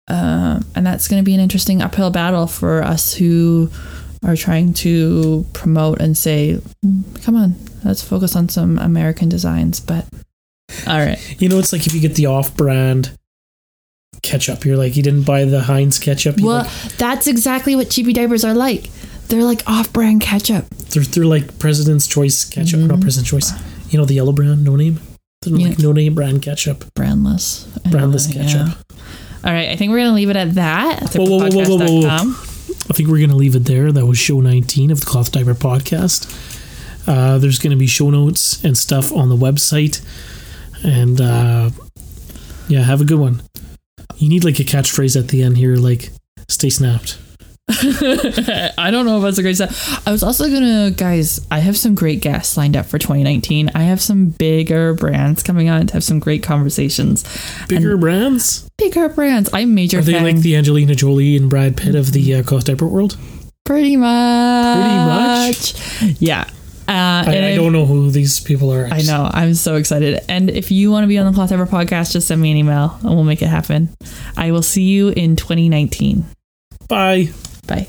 Uh, 0.09 0.61
and 0.75 0.87
that's 0.87 1.09
going 1.09 1.23
to 1.23 1.25
be 1.25 1.35
an 1.35 1.40
interesting 1.40 1.83
uphill 1.83 2.11
battle 2.11 2.47
for 2.47 2.83
us 2.83 3.14
who 3.14 3.71
are 4.25 4.37
trying 4.37 4.73
to 4.73 5.45
promote 5.53 6.01
and 6.01 6.16
say, 6.16 6.61
"Mm, 6.85 7.23
come 7.23 7.35
on, 7.35 7.57
let's 7.85 8.03
focus 8.03 8.37
on 8.37 8.49
some 8.49 8.79
American 8.79 9.29
designs. 9.29 9.81
But 9.81 10.07
all 10.87 10.99
right. 10.99 11.18
You 11.40 11.49
know, 11.49 11.59
it's 11.59 11.73
like 11.73 11.87
if 11.87 11.95
you 11.95 12.01
get 12.01 12.14
the 12.14 12.27
off-brand 12.27 13.12
ketchup, 14.22 14.64
you're 14.64 14.77
like, 14.77 14.96
you 14.96 15.03
didn't 15.03 15.22
buy 15.25 15.44
the 15.44 15.62
Heinz 15.62 15.98
ketchup. 15.98 16.38
You 16.38 16.46
Well, 16.46 16.59
like, 16.64 16.96
that's 16.98 17.27
exactly 17.27 17.75
what 17.75 17.90
cheapy 17.90 18.12
diapers 18.12 18.44
are 18.44 18.55
like. 18.55 18.90
They're 19.29 19.42
like 19.44 19.62
off 19.66 19.92
brand 19.92 20.20
ketchup. 20.20 20.66
they're, 20.90 21.03
they're 21.05 21.25
like 21.25 21.59
President's 21.59 22.07
Choice 22.07 22.44
ketchup, 22.44 22.81
not 22.81 22.98
Mhm. 22.98 23.03
President's 23.03 23.31
Choice. 23.31 23.53
You 23.90 23.98
know, 23.98 24.05
the 24.05 24.14
yellow 24.14 24.33
brand, 24.33 24.62
no 24.64 24.77
name. 24.77 25.01
They're 25.40 25.55
like 25.55 25.79
Yeah. 25.79 25.85
no 25.87 25.92
name 25.92 26.14
brand 26.14 26.42
ketchup, 26.42 26.85
Brandless. 26.94 27.64
brandless 27.88 28.29
Uh, 28.31 28.35
ketchup. 28.35 28.66
yeah. 28.68 28.96
All 29.44 29.53
right, 29.53 29.70
I 29.70 29.77
think 29.77 29.90
we're 29.90 29.98
gonna 29.98 30.14
leave 30.14 30.31
it 30.31 30.37
at 30.37 30.55
that. 30.55 31.14
Whoa, 31.14 31.25
whoa, 31.25 31.38
whoa, 31.48 31.64
whoa, 31.64 31.77
whoa, 31.79 32.01
whoa. 32.03 32.35
I 32.90 32.94
think 32.94 33.09
we're 33.09 33.18
going 33.18 33.31
to 33.31 33.37
leave 33.37 33.55
it 33.55 33.64
there. 33.64 33.90
That 33.92 34.07
was 34.07 34.18
show 34.18 34.40
19 34.40 34.90
of 34.90 35.01
the 35.01 35.07
Cloth 35.07 35.31
Diaper 35.33 35.55
podcast. 35.55 36.27
Uh, 37.07 37.38
there's 37.38 37.59
going 37.59 37.70
to 37.70 37.77
be 37.77 37.87
show 37.87 38.11
notes 38.11 38.62
and 38.64 38.77
stuff 38.77 39.12
on 39.12 39.29
the 39.29 39.37
website. 39.37 40.01
And 40.83 41.20
uh, 41.20 41.70
yeah, 42.68 42.83
have 42.83 43.01
a 43.01 43.05
good 43.05 43.18
one. 43.18 43.42
You 44.22 44.28
need 44.28 44.44
like 44.44 44.61
a 44.61 44.62
catchphrase 44.64 45.18
at 45.18 45.28
the 45.28 45.42
end 45.42 45.56
here, 45.56 45.74
like 45.74 46.11
stay 46.48 46.70
snapped. 46.70 47.18
I 47.68 48.90
don't 48.92 49.04
know 49.04 49.16
if 49.16 49.24
that's 49.24 49.38
a 49.38 49.42
great 49.42 49.56
step. 49.56 49.72
I 50.06 50.12
was 50.12 50.22
also 50.22 50.48
gonna, 50.48 50.92
guys. 50.92 51.44
I 51.50 51.58
have 51.58 51.76
some 51.76 51.96
great 51.96 52.20
guests 52.20 52.56
lined 52.56 52.76
up 52.76 52.87
for 52.87 53.00
2019. 53.00 53.70
I 53.74 53.82
have 53.82 54.00
some 54.00 54.26
bigger 54.26 54.94
brands 54.94 55.42
coming 55.42 55.68
on 55.68 55.88
to 55.88 55.94
have 55.94 56.04
some 56.04 56.20
great 56.20 56.44
conversations. 56.44 57.24
Bigger 57.66 57.96
brands? 57.96 58.68
Bigger 58.78 59.08
brands. 59.08 59.50
I'm 59.52 59.74
major 59.74 59.98
Are 59.98 60.02
they 60.02 60.12
fan. 60.12 60.22
like 60.22 60.37
the 60.37 60.54
Angelina 60.54 60.94
Jolie 60.94 61.37
and 61.37 61.50
Brad 61.50 61.76
Pitt 61.76 61.96
of 61.96 62.12
the 62.12 62.37
uh, 62.37 62.42
Cloth 62.44 62.66
Diaper 62.66 62.87
world? 62.87 63.18
pretty 63.64 63.96
much. 63.96 65.74
Pretty 65.74 66.12
much? 66.14 66.20
Yeah. 66.20 66.48
Uh, 66.92 67.24
I, 67.26 67.35
and 67.35 67.44
I 67.46 67.55
don't 67.55 67.72
know 67.72 67.87
who 67.87 68.11
these 68.11 68.40
people 68.40 68.70
are. 68.70 68.87
I 68.87 69.00
know. 69.02 69.31
I'm 69.33 69.55
so 69.55 69.76
excited. 69.76 70.20
And 70.28 70.50
if 70.50 70.70
you 70.70 70.90
want 70.90 71.05
to 71.05 71.09
be 71.09 71.16
on 71.16 71.24
the 71.24 71.33
Cloth 71.33 71.48
Diaper 71.48 71.64
podcast, 71.64 72.12
just 72.12 72.28
send 72.28 72.40
me 72.40 72.50
an 72.50 72.59
email 72.59 72.98
and 73.00 73.14
we'll 73.14 73.24
make 73.24 73.40
it 73.40 73.48
happen. 73.48 73.88
I 74.37 74.50
will 74.50 74.62
see 74.62 74.83
you 74.83 75.09
in 75.09 75.37
2019. 75.37 76.26
Bye. 76.88 77.28
Bye. 77.66 77.88